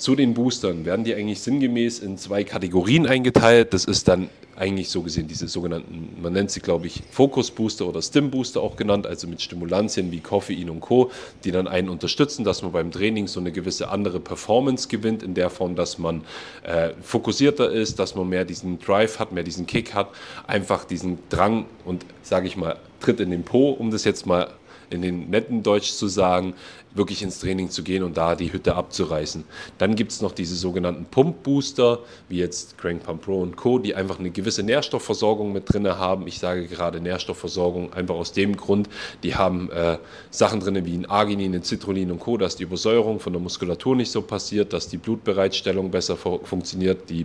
[0.00, 3.74] zu den Boostern werden die eigentlich sinngemäß in zwei Kategorien eingeteilt.
[3.74, 7.86] Das ist dann eigentlich so gesehen diese sogenannten, man nennt sie glaube ich Focus Booster
[7.86, 11.10] oder Stim Booster auch genannt, also mit Stimulantien wie Koffein und Co.,
[11.44, 15.34] die dann einen unterstützen, dass man beim Training so eine gewisse andere Performance gewinnt, in
[15.34, 16.22] der Form, dass man
[16.62, 20.08] äh, fokussierter ist, dass man mehr diesen Drive hat, mehr diesen Kick hat,
[20.46, 24.48] einfach diesen Drang und sage ich mal, Tritt in den Po, um das jetzt mal
[24.90, 26.54] in den netten Deutsch zu sagen,
[26.94, 29.44] wirklich ins Training zu gehen und da die Hütte abzureißen.
[29.78, 33.94] Dann gibt es noch diese sogenannten Pump-Booster, wie jetzt Crank Pump Pro und Co., die
[33.94, 36.26] einfach eine gewisse Nährstoffversorgung mit drin haben.
[36.26, 38.88] Ich sage gerade Nährstoffversorgung einfach aus dem Grund,
[39.22, 39.98] die haben äh,
[40.30, 43.96] Sachen drin wie ein Arginin, ein Citrullin und Co., dass die Übersäuerung von der Muskulatur
[43.96, 47.24] nicht so passiert, dass die Blutbereitstellung besser funktioniert, die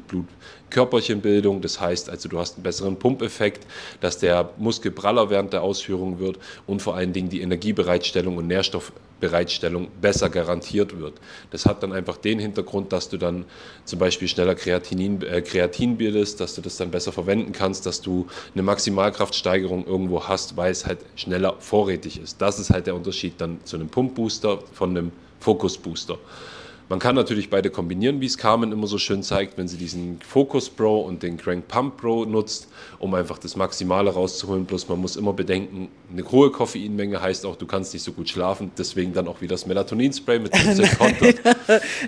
[0.76, 3.66] Blutkörperchenbildung, das heißt also du hast einen besseren Pumpeffekt,
[4.02, 8.48] dass der Muskel praller während der Ausführung wird und vor allen Dingen die Energiebereitstellung und
[8.48, 11.14] Nährstoffbereitstellung besser garantiert wird.
[11.52, 13.46] Das hat dann einfach den Hintergrund, dass du dann
[13.86, 18.02] zum Beispiel schneller Kreatinin, äh, Kreatin bildest, dass du das dann besser verwenden kannst, dass
[18.02, 22.42] du eine Maximalkraftsteigerung irgendwo hast, weil es halt schneller vorrätig ist.
[22.42, 26.18] Das ist halt der Unterschied dann zu einem Pumpbooster von einem Fokusbooster.
[26.88, 30.20] Man kann natürlich beide kombinieren, wie es Carmen immer so schön zeigt, wenn sie diesen
[30.22, 32.68] Focus Pro und den Crank Pump Pro nutzt,
[33.00, 34.66] um einfach das Maximale rauszuholen.
[34.66, 38.30] Bloß man muss immer bedenken, eine hohe Koffeinmenge heißt auch, du kannst nicht so gut
[38.30, 38.70] schlafen.
[38.78, 41.42] Deswegen dann auch wieder das Melatonin-Spray mit 15 Content.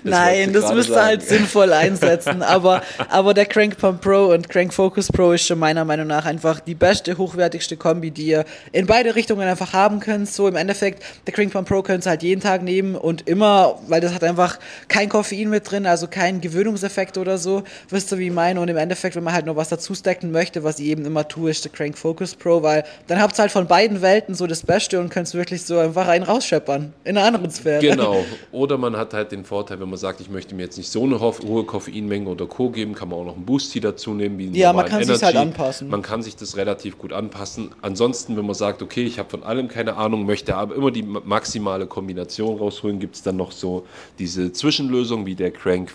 [0.04, 2.42] Nein, das müsst ihr halt sinnvoll einsetzen.
[2.42, 6.24] Aber, aber der Crank Pump Pro und Crank Focus Pro ist schon meiner Meinung nach
[6.24, 10.30] einfach die beste, hochwertigste Kombi, die ihr in beide Richtungen einfach haben könnt.
[10.30, 13.80] So im Endeffekt, der Crank Pump Pro könnt ihr halt jeden Tag nehmen und immer,
[13.88, 14.58] weil das hat einfach
[14.88, 17.62] kein Koffein mit drin, also kein Gewöhnungseffekt oder so.
[17.90, 18.60] Wisst ihr, wie ich meine?
[18.60, 21.26] Und im Endeffekt, wenn man halt noch was dazu stacken möchte, was ich eben immer
[21.26, 24.46] tue, ist der Crank Focus Pro, weil dann habt ihr halt von beiden Welten so
[24.46, 27.80] das Beste und könnt wirklich so einfach einen rausscheppern in einer anderen Sphäre.
[27.80, 28.24] Genau.
[28.52, 31.04] Oder man hat halt den Vorteil, wenn man sagt, ich möchte mir jetzt nicht so
[31.04, 32.70] eine hohe Koffeinmenge oder Co.
[32.70, 34.38] geben, kann man auch noch einen Boost dazu nehmen.
[34.38, 35.88] Wie ja, man kann sich halt anpassen.
[35.88, 37.70] Man kann sich das relativ gut anpassen.
[37.82, 41.02] Ansonsten, wenn man sagt, okay, ich habe von allem keine Ahnung, möchte aber immer die
[41.02, 43.86] maximale Kombination rausholen, gibt es dann noch so
[44.18, 45.92] diese Zwischenlösung wie der Crank.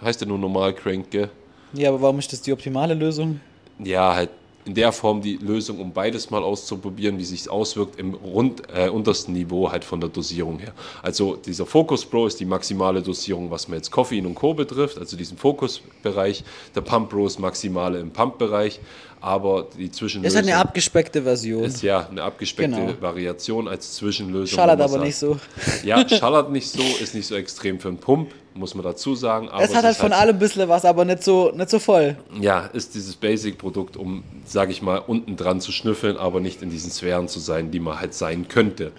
[0.00, 1.30] Heißt der nur normal Crank, gell?
[1.72, 3.40] Ja, aber warum ist das die optimale Lösung?
[3.78, 4.30] Ja, halt
[4.64, 8.88] in der Form die Lösung, um beides mal auszuprobieren, wie sich auswirkt im rund, äh,
[8.88, 10.72] untersten Niveau halt von der Dosierung her.
[11.02, 14.54] Also dieser Focus Pro ist die maximale Dosierung, was man jetzt Koffein und Co.
[14.54, 16.44] betrifft, also diesen Fokusbereich.
[16.74, 18.80] Der Pump Pro ist maximale im Pump-Bereich,
[19.24, 20.38] aber die Zwischenlösung...
[20.38, 21.64] Ist eine abgespeckte Version.
[21.64, 23.00] Ist ja eine abgespeckte genau.
[23.00, 24.54] Variation als Zwischenlösung.
[24.54, 25.38] Schallert aber sagt, nicht so.
[25.82, 29.48] Ja, schallert nicht so, ist nicht so extrem für einen Pump muss man dazu sagen.
[29.48, 31.80] Aber es hat halt ist von allem ein bisschen was, aber nicht so, nicht so
[31.80, 32.16] voll.
[32.40, 36.70] Ja, ist dieses Basic-Produkt, um, sage ich mal, unten dran zu schnüffeln, aber nicht in
[36.70, 38.92] diesen Sphären zu sein, die man halt sein könnte.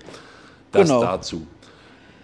[0.74, 1.02] Das Genau.
[1.02, 1.48] dazu.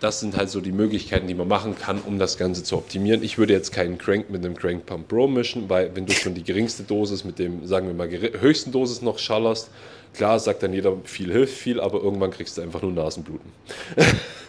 [0.02, 3.22] Das sind halt so die Möglichkeiten, die man machen kann, um das Ganze zu optimieren.
[3.22, 6.34] Ich würde jetzt keinen Crank mit einem Crank Pump Pro mischen, weil wenn du schon
[6.34, 9.70] die geringste Dosis mit dem, sagen wir mal, höchsten Dosis noch schallerst,
[10.14, 13.52] klar sagt dann jeder, viel hilft viel, aber irgendwann kriegst du einfach nur Nasenbluten.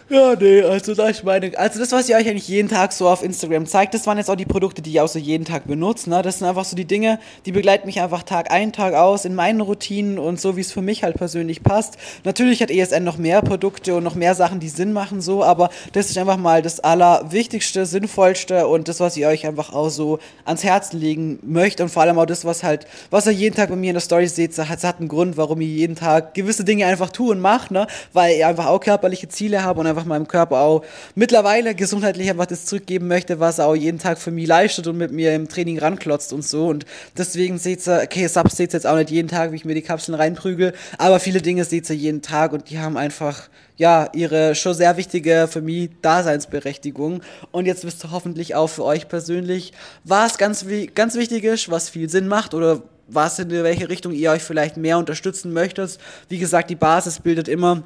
[0.09, 3.07] Ja, nee, also das ich meine, also das, was ihr euch eigentlich jeden Tag so
[3.07, 5.65] auf Instagram zeigt, das waren jetzt auch die Produkte, die ich auch so jeden Tag
[5.65, 6.09] benutze.
[6.09, 6.21] Ne?
[6.21, 9.33] Das sind einfach so die Dinge, die begleiten mich einfach Tag ein, Tag aus in
[9.33, 11.97] meinen Routinen und so, wie es für mich halt persönlich passt.
[12.25, 15.69] Natürlich hat ESN noch mehr Produkte und noch mehr Sachen, die Sinn machen, so, aber
[15.93, 20.19] das ist einfach mal das Allerwichtigste, Sinnvollste und das, was ihr euch einfach auch so
[20.43, 23.69] ans Herzen legen möchtet und vor allem auch das, was halt, was ihr jeden Tag
[23.69, 26.63] bei mir in der Story seht, hat, hat einen Grund, warum ich jeden Tag gewisse
[26.63, 27.87] Dinge einfach tue und mache, ne?
[28.13, 30.83] weil ich einfach auch körperliche Ziele habe und einfach meinem Körper auch
[31.15, 34.97] mittlerweile gesundheitlich einfach das zurückgeben möchte, was er auch jeden Tag für mich leistet und
[34.97, 36.67] mit mir im Training ranklotzt und so.
[36.67, 36.85] Und
[37.17, 39.75] deswegen seht ihr, okay, Subs seht ihr jetzt auch nicht jeden Tag, wie ich mir
[39.75, 44.09] die Kapseln reinprügel, aber viele Dinge seht ihr jeden Tag und die haben einfach ja,
[44.13, 47.21] ihre schon sehr wichtige für mich Daseinsberechtigung.
[47.51, 49.73] Und jetzt wisst ihr hoffentlich auch für euch persönlich,
[50.03, 52.83] was ganz, ganz wichtig ist, was viel Sinn macht oder
[53.13, 55.97] was in welche Richtung ihr euch vielleicht mehr unterstützen möchtet.
[56.29, 57.83] Wie gesagt, die Basis bildet immer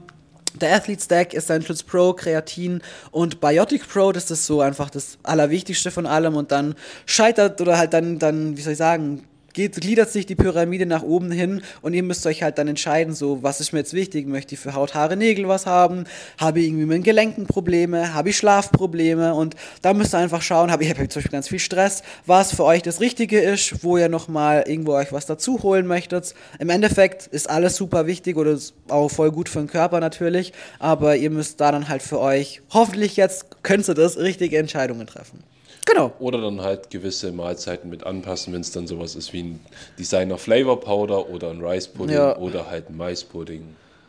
[0.56, 5.92] der Athlete Stack, Essentials Pro, Kreatin und Biotic Pro, das ist so einfach das Allerwichtigste
[5.92, 6.76] von allem und dann
[7.06, 9.24] scheitert oder halt dann, dann wie soll ich sagen,
[9.58, 13.14] geht, gliedert sich die Pyramide nach oben hin und ihr müsst euch halt dann entscheiden,
[13.14, 14.28] so, was ist mir jetzt wichtig?
[14.28, 16.06] Möchte ich für Haut, Haare, Nägel was haben?
[16.38, 18.14] Habe ich irgendwie mit Gelenken Probleme?
[18.14, 19.34] Habe ich Schlafprobleme?
[19.34, 22.04] Und da müsst ihr einfach schauen, habe ich, hab ich zum Beispiel ganz viel Stress,
[22.26, 26.36] was für euch das Richtige ist, wo ihr nochmal irgendwo euch was dazu holen möchtet.
[26.60, 28.58] Im Endeffekt ist alles super wichtig oder
[28.90, 32.62] auch voll gut für den Körper natürlich, aber ihr müsst da dann halt für euch,
[32.72, 35.44] hoffentlich jetzt könnt ihr das, richtige Entscheidungen treffen.
[35.88, 36.14] Genau.
[36.20, 39.60] Oder dann halt gewisse Mahlzeiten mit anpassen, wenn es dann sowas ist wie ein
[39.98, 42.36] Designer Flavor Powder oder ein Rice Pudding Ja.
[42.38, 43.64] oder halt ein Maispudding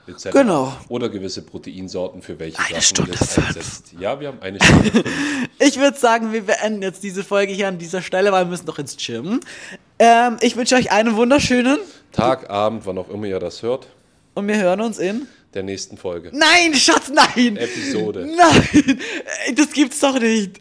[0.07, 0.31] etc.
[0.33, 0.73] Genau.
[0.89, 3.47] Oder gewisse Proteinsorten für welche Eine Sachen Stunde das fünf.
[3.49, 3.85] einsetzt.
[4.01, 5.05] Ja, wir haben eine Stunde.
[5.61, 8.67] Ich würde sagen, wir beenden jetzt diese Folge hier an dieser Stelle, weil wir müssen
[8.67, 9.41] noch ins Gym.
[9.99, 11.79] Ähm, ich wünsche euch einen wunderschönen
[12.13, 13.89] Tag, Abend, wann auch immer ihr das hört,
[14.35, 15.27] und wir hören uns in.
[15.55, 16.31] der nächsten Folge.
[16.33, 17.57] Nein, Schatz, nein!
[17.57, 18.27] Episode.
[18.37, 19.01] Nein!
[19.47, 20.61] Ey, Das gibt's doch nicht!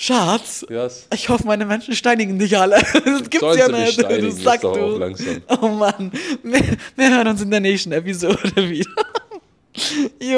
[0.00, 0.64] Schatz!
[0.68, 1.08] Was?
[1.12, 2.76] Ich hoffe, meine Menschen steinigen dich alle.
[3.04, 4.00] Das gibt's Sollen ja nicht.
[4.00, 4.96] Du sagst du.
[4.96, 5.42] langsam.
[5.60, 6.12] Oh Mann.
[6.44, 6.60] Wir,
[6.94, 8.38] wir hören uns in der nächsten Episode
[8.70, 8.90] wieder.